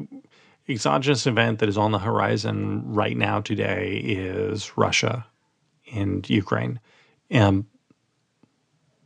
[0.68, 5.26] exogenous event that is on the horizon right now today is Russia
[5.94, 6.80] and Ukraine.
[7.32, 7.68] Um,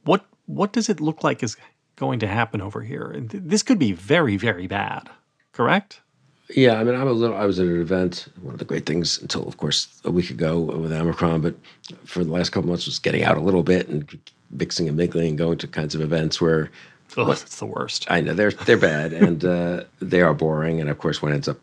[0.03, 1.57] what what does it look like is
[1.95, 3.11] going to happen over here?
[3.11, 5.09] And This could be very very bad.
[5.51, 6.01] Correct?
[6.49, 7.35] Yeah, I mean, I'm a little.
[7.35, 8.27] I was at an event.
[8.41, 11.55] One of the great things until, of course, a week ago with Omicron, but
[12.03, 14.19] for the last couple months was getting out a little bit and
[14.51, 16.69] mixing and mingling and going to kinds of events where
[17.17, 18.05] Ugh, it's the worst.
[18.09, 20.79] I know they're they're bad and uh, they are boring.
[20.81, 21.59] And of course, one ends up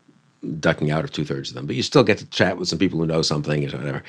[0.59, 1.65] ducking out of two thirds of them.
[1.65, 4.03] But you still get to chat with some people who know something and whatever.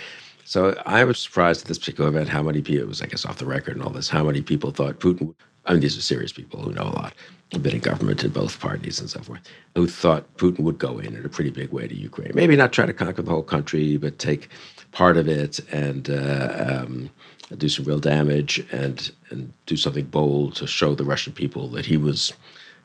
[0.44, 2.82] So I was surprised at this particular event how many people.
[2.82, 4.08] It was, I guess, off the record and all this.
[4.08, 5.34] How many people thought Putin?
[5.66, 7.14] I mean, these are serious people who know a lot,
[7.52, 9.40] have been in government in both parties and so forth,
[9.74, 12.32] who thought Putin would go in in a pretty big way to Ukraine.
[12.34, 14.48] Maybe not try to conquer the whole country, but take
[14.92, 17.10] part of it and uh, um,
[17.58, 21.86] do some real damage and and do something bold to show the Russian people that
[21.86, 22.32] he was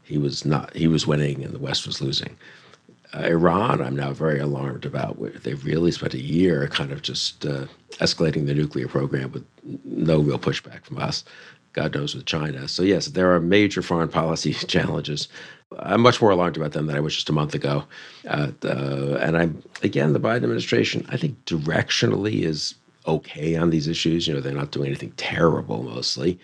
[0.04, 2.36] he was not he was winning and the West was losing.
[3.14, 5.18] Uh, Iran, I'm now very alarmed about.
[5.42, 9.46] They've really spent a year kind of just uh, escalating the nuclear program with
[9.84, 11.24] no real pushback from us.
[11.80, 12.68] God knows with China.
[12.68, 15.30] So yes, there are major foreign policy challenges.
[15.80, 17.86] I'm much more alarmed about them than I was just a month ago.
[18.28, 22.76] Uh, the- and I'm again, the Biden administration, I think directionally is
[23.08, 24.28] okay on these issues.
[24.28, 26.38] You know, they're not doing anything terrible mostly,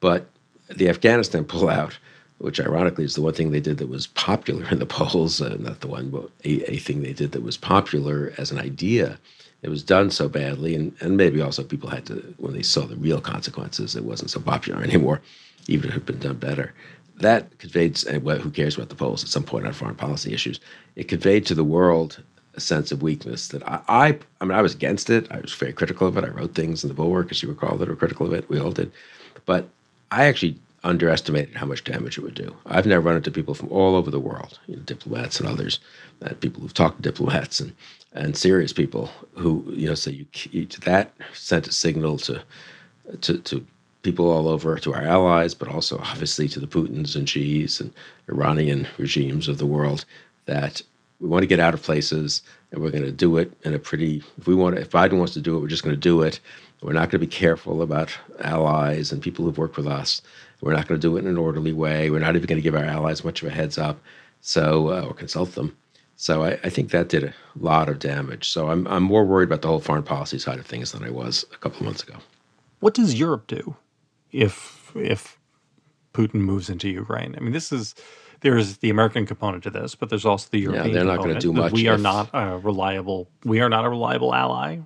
[0.00, 0.28] but
[0.68, 1.94] the Afghanistan pullout,
[2.38, 5.56] which ironically is the one thing they did that was popular in the polls, uh,
[5.60, 9.18] not the one, but a, a thing they did that was popular as an idea.
[9.64, 12.82] It was done so badly, and, and maybe also people had to, when they saw
[12.86, 15.22] the real consequences, it wasn't so popular anymore,
[15.66, 16.74] even if it had been done better.
[17.16, 20.60] That conveyed, well, who cares about the polls at some point on foreign policy issues?
[20.96, 22.22] It conveyed to the world
[22.54, 25.26] a sense of weakness that I, I, I mean, I was against it.
[25.30, 26.24] I was very critical of it.
[26.24, 28.48] I wrote things in the Bulwark, as you recall, that were critical of it.
[28.50, 28.92] We all did.
[29.46, 29.68] But
[30.10, 32.54] I actually underestimated how much damage it would do.
[32.66, 35.80] I've never run into people from all over the world, you know, diplomats and others,
[36.20, 37.72] and people who've talked to diplomats and,
[38.12, 42.42] and serious people who you know say you, you that sent a signal to
[43.22, 43.66] to to
[44.02, 47.92] people all over, to our allies, but also obviously to the Putins and Xi's and
[48.28, 50.04] Iranian regimes of the world
[50.44, 50.82] that
[51.20, 53.78] we want to get out of places and we're going to do it in a
[53.78, 56.00] pretty if we want to, if Biden wants to do it, we're just going to
[56.00, 56.38] do it.
[56.82, 58.10] We're not going to be careful about
[58.40, 60.20] allies and people who've worked with us.
[60.64, 62.08] We're not going to do it in an orderly way.
[62.08, 64.00] We're not even going to give our allies much of a heads up,
[64.40, 65.76] so uh, or consult them.
[66.16, 68.48] So I, I, think that did a lot of damage.
[68.48, 71.10] So I'm I'm more worried about the whole foreign policy side of things than I
[71.10, 72.14] was a couple of months ago.
[72.80, 73.76] What does Europe do
[74.32, 75.38] if if
[76.14, 77.34] Putin moves into Ukraine?
[77.36, 77.94] I mean, this is
[78.40, 80.88] there's the American component to this, but there's also the European.
[80.88, 81.72] Yeah, they're not going to do much.
[81.72, 83.28] We are not a reliable.
[83.44, 84.78] We are not a reliable ally,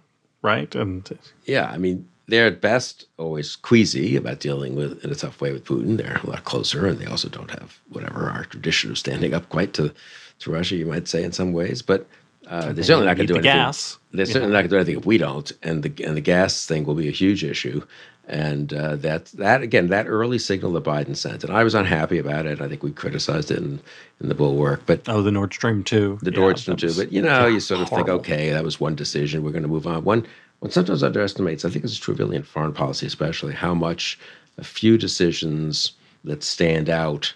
[0.43, 0.75] right?
[0.75, 1.09] And
[1.45, 5.51] yeah, I mean, they're at best always queasy about dealing with in a tough way
[5.51, 5.97] with Putin.
[5.97, 9.49] They're a lot closer, and they also don't have whatever our tradition of standing up
[9.49, 9.93] quite to
[10.41, 11.83] to Russia, you might say, in some ways.
[11.83, 12.07] But
[12.47, 13.57] uh, they're certainly not going to do anything.
[13.57, 13.99] Gas.
[14.13, 16.67] They're certainly not going to do anything if we don't, and the and the gas
[16.67, 17.83] thing will be a huge issue.
[18.27, 22.19] And uh, that that again, that early signal that Biden sent, and I was unhappy
[22.19, 22.61] about it.
[22.61, 23.81] I think we criticized it in,
[24.21, 24.83] in the bulwark.
[24.85, 26.93] But oh, the Nord Stream two, the yeah, Nord Stream two.
[26.93, 28.19] But you know, you sort of horrible.
[28.19, 29.43] think, okay, that was one decision.
[29.43, 30.05] We're going to move on.
[30.05, 30.27] One
[30.61, 31.65] one sometimes underestimates.
[31.65, 34.19] I think it's true really in foreign policy, especially how much
[34.57, 35.93] a few decisions
[36.25, 37.33] that stand out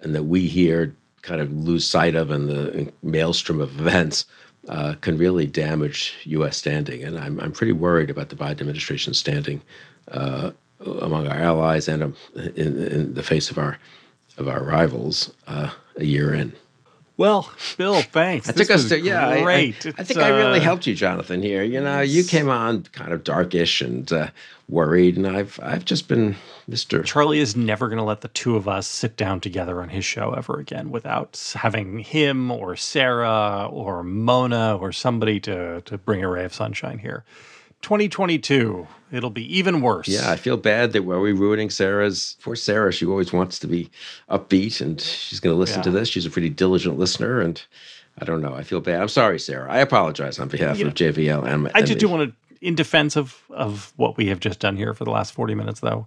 [0.00, 4.24] and that we here kind of lose sight of in the maelstrom of events
[4.68, 6.56] uh, can really damage U.S.
[6.56, 7.02] standing.
[7.02, 9.60] And I'm, I'm pretty worried about the Biden administration's standing
[10.10, 10.50] uh,
[11.00, 13.78] among our allies and um, in, in, the face of our
[14.38, 16.52] of our rivals uh, a year in.
[17.20, 18.48] Well, Bill, thanks.
[18.48, 19.42] It took us to yeah.
[19.42, 19.84] Great.
[19.84, 21.42] I, I, I think uh, I really uh, helped you, Jonathan.
[21.42, 24.28] Here, you know, you came on kind of darkish and uh,
[24.70, 26.34] worried, and I've I've just been
[26.66, 27.02] Mister.
[27.02, 30.02] Charlie is never going to let the two of us sit down together on his
[30.02, 36.24] show ever again without having him or Sarah or Mona or somebody to to bring
[36.24, 37.22] a ray of sunshine here.
[37.82, 40.08] 2022, it'll be even worse.
[40.08, 42.36] Yeah, I feel bad that we're we ruining Sarah's.
[42.40, 43.90] For Sarah, she always wants to be
[44.28, 45.84] upbeat, and she's going to listen yeah.
[45.84, 46.08] to this.
[46.08, 47.62] She's a pretty diligent listener, and
[48.18, 48.54] I don't know.
[48.54, 49.00] I feel bad.
[49.00, 49.70] I'm sorry, Sarah.
[49.70, 51.46] I apologize on behalf you of know, JVL.
[51.46, 54.76] And, I just do want to, in defense of of what we have just done
[54.76, 56.06] here for the last 40 minutes, though,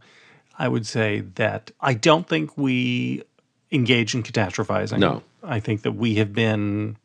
[0.58, 3.24] I would say that I don't think we
[3.72, 5.00] engage in catastrophizing.
[5.00, 6.98] No, I think that we have been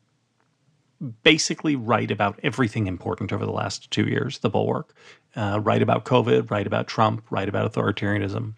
[1.22, 4.94] basically right about everything important over the last two years, the bulwark.
[5.36, 8.54] Uh, about COVID, right about Trump, right about authoritarianism.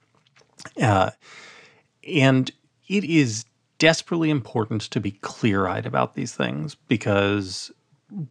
[0.81, 1.11] Uh,
[2.07, 2.51] and
[2.89, 3.45] it is
[3.79, 7.71] desperately important to be clear eyed about these things because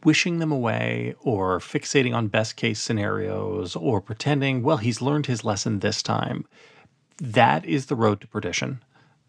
[0.04, 5.44] wishing them away or fixating on best case scenarios or pretending, well, he's learned his
[5.44, 6.44] lesson this time,
[7.18, 8.82] that is the road to perdition.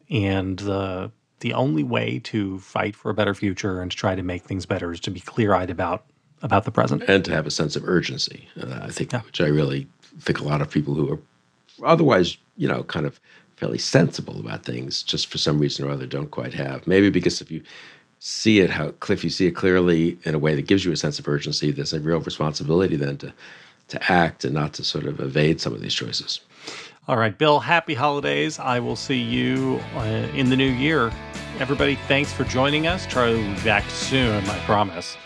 [0.09, 1.11] And the
[1.41, 4.65] the only way to fight for a better future and to try to make things
[4.65, 6.05] better is to be clear-eyed about
[6.43, 8.47] about the present and to have a sense of urgency.
[8.59, 9.21] Uh, I think, yeah.
[9.21, 9.87] which I really
[10.19, 11.19] think a lot of people who are
[11.85, 13.19] otherwise, you know, kind of
[13.57, 16.87] fairly sensible about things, just for some reason or other, don't quite have.
[16.87, 17.61] Maybe because if you
[18.17, 20.97] see it, how Cliff, you see it clearly in a way that gives you a
[20.97, 21.71] sense of urgency.
[21.71, 23.33] There's a real responsibility then to
[23.89, 26.39] to act and not to sort of evade some of these choices.
[27.11, 28.57] All right, Bill, happy holidays.
[28.57, 31.11] I will see you uh, in the new year.
[31.59, 33.05] Everybody, thanks for joining us.
[33.05, 35.17] Charlie be back soon, I promise.